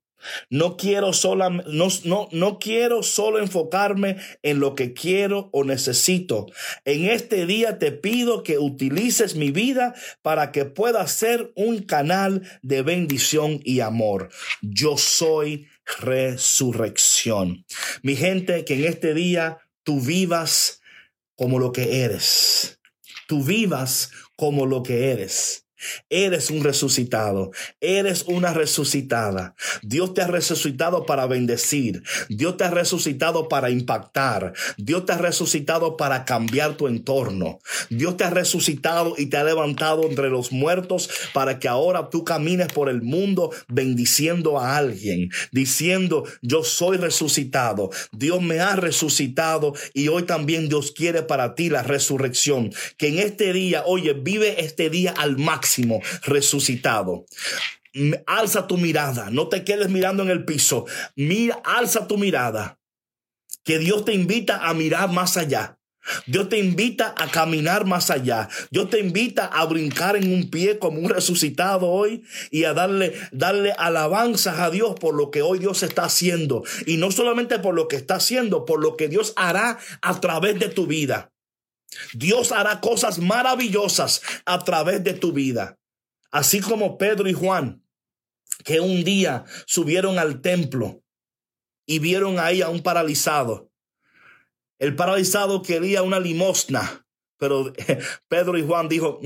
No 0.51 0.77
quiero, 0.77 1.13
sola, 1.13 1.51
no, 1.51 1.89
no, 2.05 2.29
no 2.31 2.59
quiero 2.59 3.03
solo 3.03 3.39
enfocarme 3.39 4.17
en 4.43 4.61
lo 4.61 4.75
que 4.75 4.93
quiero 4.93 5.51
o 5.53 5.65
necesito. 5.65 6.47
En 6.85 7.07
este 7.11 7.47
día 7.47 7.79
te 7.79 7.93
pido 7.93 8.43
que 8.43 8.59
utilices 8.59 9.35
mi 9.35 9.51
vida 9.51 9.95
para 10.23 10.53
que 10.53 10.65
pueda 10.65 11.07
ser 11.07 11.53
un 11.57 11.83
canal 11.83 12.43
de 12.63 12.83
bendición 12.83 13.61
y 13.65 13.81
amor. 13.81 14.31
Yo 14.61 14.97
soy 14.97 15.67
resurrección. 16.01 17.65
Mi 18.03 18.17
gente, 18.17 18.65
que 18.65 18.75
en 18.75 18.85
este 18.85 19.15
día 19.15 19.59
tú 19.83 20.01
vivas 20.01 20.81
como 21.35 21.59
lo 21.59 21.73
que 21.73 22.05
eres. 22.05 22.79
Tú 23.27 23.43
vivas 23.43 24.11
como 24.37 24.67
lo 24.67 24.83
que 24.83 25.11
eres. 25.11 25.67
Eres 26.11 26.51
un 26.51 26.63
resucitado, 26.63 27.51
eres 27.81 28.25
una 28.27 28.53
resucitada. 28.53 29.55
Dios 29.83 30.15
te 30.15 30.23
ha 30.23 30.27
resucitado 30.27 31.07
para 31.07 31.27
bendecir, 31.27 32.03
Dios 32.29 32.57
te 32.57 32.65
ha 32.65 32.71
resucitado 32.71 33.49
para 33.49 33.71
impactar, 33.71 34.53
Dios 34.77 35.07
te 35.07 35.13
ha 35.13 35.19
resucitado 35.19 35.97
para 35.97 36.25
cambiar 36.25 36.77
tu 36.77 36.87
entorno. 36.87 37.59
Dios 37.91 38.17
te 38.17 38.25
ha 38.25 38.31
resucitado 38.31 39.15
y 39.19 39.27
te 39.27 39.37
ha 39.37 39.45
levantado 39.45 40.09
entre 40.09 40.31
los 40.31 40.53
muertos 40.53 41.11
para 41.33 41.59
que 41.59 41.69
ahora 41.69 42.11
tú 42.11 42.25
camines 42.25 42.69
por 42.69 42.89
el 42.89 43.03
mundo 43.03 43.51
bendiciendo 43.69 44.59
a 44.59 44.77
alguien, 44.77 45.31
diciendo, 45.51 46.25
yo 46.43 46.65
soy 46.65 46.97
resucitado, 46.97 47.91
Dios 48.13 48.41
me 48.43 48.61
ha 48.61 48.77
resucitado 48.77 49.75
y 49.95 50.09
hoy 50.09 50.25
también 50.25 50.69
Dios 50.69 50.93
quiere 50.93 51.23
para 51.23 51.55
ti 51.55 51.71
la 51.71 51.83
resurrección. 51.83 52.73
Que 52.97 53.09
en 53.09 53.19
este 53.19 53.53
día, 53.53 53.83
oye, 53.87 54.13
vive 54.13 54.65
este 54.65 54.91
día 54.91 55.15
al 55.17 55.39
máximo 55.39 55.72
resucitado. 56.25 57.27
Alza 58.27 58.67
tu 58.67 58.79
mirada, 58.79 59.31
no 59.31 59.49
te 59.49 59.65
quedes 59.65 59.91
mirando 59.91 60.23
en 60.23 60.31
el 60.31 60.45
piso. 60.45 60.87
Mira, 61.17 61.61
alza 61.65 62.07
tu 62.07 62.17
mirada. 62.17 62.79
Que 63.65 63.79
Dios 63.79 64.05
te 64.05 64.13
invita 64.13 64.67
a 64.67 64.75
mirar 64.75 65.11
más 65.11 65.37
allá. 65.37 65.79
Dios 66.27 66.49
te 66.49 66.59
invita 66.59 67.15
a 67.17 67.31
caminar 67.31 67.85
más 67.87 68.11
allá. 68.11 68.49
Dios 68.71 68.91
te 68.91 68.99
invita 68.99 69.47
a 69.47 69.65
brincar 69.67 70.17
en 70.17 70.33
un 70.33 70.51
pie 70.51 70.79
como 70.79 70.99
un 70.99 71.09
resucitado 71.09 71.89
hoy 71.89 72.25
y 72.51 72.65
a 72.65 72.75
darle, 72.75 73.15
darle 73.31 73.73
alabanzas 73.73 74.59
a 74.59 74.71
Dios 74.71 74.95
por 74.99 75.15
lo 75.15 75.31
que 75.31 75.43
hoy 75.43 75.59
Dios 75.59 75.83
está 75.83 76.05
haciendo. 76.05 76.65
Y 76.87 76.97
no 76.97 77.11
solamente 77.13 77.59
por 77.59 77.75
lo 77.75 77.89
que 77.89 77.97
está 77.97 78.17
haciendo, 78.17 78.65
por 78.65 78.83
lo 78.83 78.97
que 78.97 79.09
Dios 79.09 79.33
hará 79.37 79.79
a 80.01 80.21
través 80.21 80.59
de 80.59 80.69
tu 80.69 80.87
vida. 80.87 81.32
Dios 82.15 82.53
hará 82.53 82.81
cosas 82.81 83.19
maravillosas 83.19 84.23
a 84.45 84.63
través 84.65 85.03
de 85.05 85.15
tu 85.15 85.33
vida. 85.33 85.79
Así 86.31 86.61
como 86.61 86.99
Pedro 86.99 87.29
y 87.29 87.33
Juan, 87.33 87.85
que 88.65 88.81
un 88.81 89.05
día 89.05 89.45
subieron 89.67 90.19
al 90.19 90.41
templo 90.41 91.03
y 91.87 91.99
vieron 91.99 92.39
ahí 92.39 92.63
a 92.63 92.69
un 92.69 92.83
paralizado. 92.83 93.71
El 94.79 94.97
paralizado 94.97 95.63
quería 95.63 96.03
una 96.03 96.21
limosna, 96.21 97.07
pero 97.39 97.73
Pedro 98.29 98.59
y 98.59 98.67
Juan 98.67 98.89
dijo, 98.89 99.21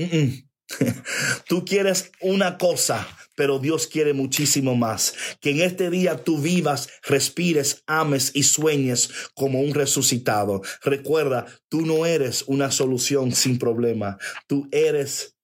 tú 1.47 1.65
quieres 1.65 2.11
una 2.21 2.57
cosa, 2.57 3.07
pero 3.37 3.59
Dios 3.59 3.87
quiere 3.87 4.13
muchísimo 4.13 4.75
más. 4.75 5.13
Que 5.39 5.51
en 5.51 5.61
este 5.61 5.91
día 5.91 6.17
tú 6.23 6.41
vivas, 6.41 6.89
respires, 7.03 7.83
ames 7.85 8.31
y 8.33 8.43
sueñes 8.43 9.11
como 9.35 9.61
un 9.61 9.75
resucitado. 9.75 10.63
Recuerda, 10.83 11.45
tú 11.69 11.85
no 11.85 12.07
eres 12.07 12.43
una 12.47 12.71
solución 12.71 13.31
sin 13.31 13.59
problema. 13.59 14.17
Tú 14.47 14.67
eres 14.71 15.35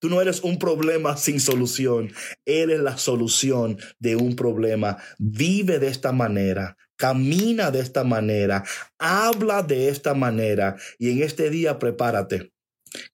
Tú 0.00 0.08
no 0.08 0.20
eres 0.20 0.40
un 0.40 0.58
problema 0.58 1.16
sin 1.16 1.38
solución, 1.38 2.12
eres 2.44 2.80
la 2.80 2.98
solución 2.98 3.78
de 4.00 4.16
un 4.16 4.34
problema. 4.34 4.96
Vive 5.16 5.78
de 5.78 5.86
esta 5.86 6.10
manera, 6.10 6.76
camina 6.96 7.70
de 7.70 7.78
esta 7.78 8.02
manera, 8.02 8.64
habla 8.98 9.62
de 9.62 9.90
esta 9.90 10.12
manera 10.14 10.74
y 10.98 11.12
en 11.12 11.22
este 11.22 11.50
día 11.50 11.78
prepárate 11.78 12.52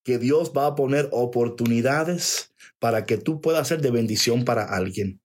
que 0.02 0.16
Dios 0.16 0.52
va 0.56 0.64
a 0.64 0.74
poner 0.74 1.10
oportunidades 1.12 2.54
para 2.78 3.04
que 3.06 3.18
tú 3.18 3.40
puedas 3.40 3.68
ser 3.68 3.80
de 3.80 3.90
bendición 3.90 4.44
para 4.44 4.64
alguien. 4.64 5.20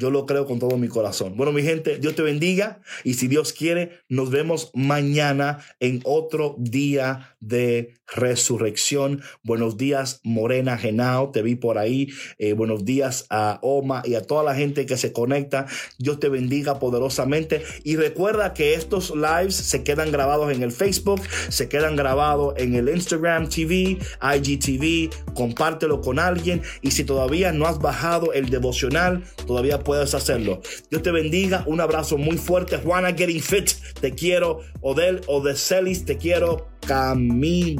Yo 0.00 0.10
lo 0.10 0.24
creo 0.24 0.46
con 0.46 0.58
todo 0.58 0.78
mi 0.78 0.88
corazón. 0.88 1.36
Bueno, 1.36 1.52
mi 1.52 1.62
gente, 1.62 1.98
Dios 1.98 2.14
te 2.14 2.22
bendiga 2.22 2.80
y 3.04 3.14
si 3.14 3.28
Dios 3.28 3.52
quiere, 3.52 4.00
nos 4.08 4.30
vemos 4.30 4.70
mañana 4.72 5.58
en 5.78 6.00
otro 6.04 6.56
día 6.58 7.36
de 7.38 8.00
resurrección. 8.06 9.20
Buenos 9.42 9.76
días, 9.76 10.20
Morena 10.24 10.78
Genao, 10.78 11.30
te 11.32 11.42
vi 11.42 11.54
por 11.54 11.76
ahí. 11.76 12.08
Eh, 12.38 12.54
buenos 12.54 12.86
días 12.86 13.26
a 13.28 13.58
Oma 13.60 14.00
y 14.06 14.14
a 14.14 14.22
toda 14.22 14.42
la 14.42 14.54
gente 14.54 14.86
que 14.86 14.96
se 14.96 15.12
conecta. 15.12 15.66
Dios 15.98 16.18
te 16.18 16.30
bendiga 16.30 16.78
poderosamente 16.78 17.62
y 17.84 17.96
recuerda 17.96 18.54
que 18.54 18.72
estos 18.72 19.14
lives 19.14 19.54
se 19.54 19.84
quedan 19.84 20.12
grabados 20.12 20.50
en 20.50 20.62
el 20.62 20.72
Facebook, 20.72 21.20
se 21.50 21.68
quedan 21.68 21.94
grabados 21.94 22.54
en 22.56 22.74
el 22.74 22.88
Instagram 22.88 23.50
TV, 23.50 23.98
IGTV. 24.22 25.34
Compártelo 25.34 26.00
con 26.00 26.18
alguien 26.18 26.62
y 26.80 26.92
si 26.92 27.04
todavía 27.04 27.52
no 27.52 27.66
has 27.66 27.78
bajado 27.78 28.32
el 28.32 28.48
devocional, 28.48 29.24
todavía 29.46 29.78
puedes 29.80 29.89
hacerlo. 29.98 30.60
Dios 30.90 31.02
te 31.02 31.10
bendiga. 31.10 31.64
Un 31.66 31.80
abrazo 31.80 32.16
muy 32.18 32.38
fuerte. 32.38 32.78
Juana 32.78 33.12
Getting 33.12 33.42
Fit, 33.42 33.70
te 34.00 34.12
quiero. 34.14 34.60
Odel 34.80 35.20
Celis, 35.56 36.04
te 36.04 36.16
quiero. 36.16 36.68
Cami, 36.86 37.76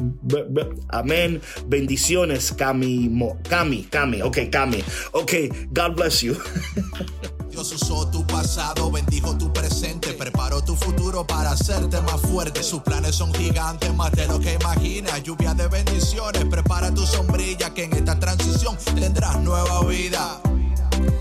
amén. 0.89 1.41
Bendiciones, 1.67 2.53
Cami, 2.53 3.09
Cami, 3.49 3.83
Cami, 3.83 4.21
ok, 4.21 4.37
Cami. 4.51 4.83
Ok, 5.11 5.33
God 5.71 5.95
bless 5.95 6.21
you. 6.21 6.37
Dios 7.51 7.73
usó 7.73 8.09
tu 8.09 8.25
pasado, 8.25 8.89
bendijo 8.89 9.37
tu 9.37 9.51
presente, 9.51 10.13
preparó 10.13 10.63
tu 10.63 10.73
futuro 10.75 11.27
para 11.27 11.51
hacerte 11.51 11.99
más 12.01 12.21
fuerte. 12.21 12.63
Sus 12.63 12.81
planes 12.81 13.15
son 13.15 13.33
gigantes, 13.33 13.93
más 13.93 14.11
de 14.13 14.25
lo 14.27 14.39
que 14.39 14.53
imaginas. 14.53 15.21
Lluvia 15.23 15.53
de 15.53 15.67
bendiciones, 15.67 16.45
prepara 16.45 16.93
tu 16.93 17.05
sombrilla 17.05 17.73
que 17.73 17.83
en 17.83 17.93
esta 17.93 18.17
transición 18.17 18.77
tendrás 18.95 19.37
nueva 19.41 19.83
vida. 19.83 20.41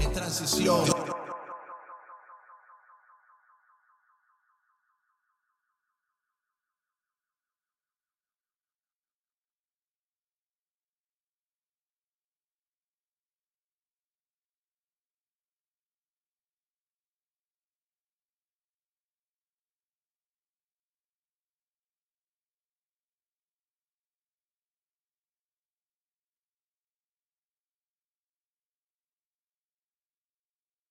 En 0.01 0.12
transición. 0.12 1.00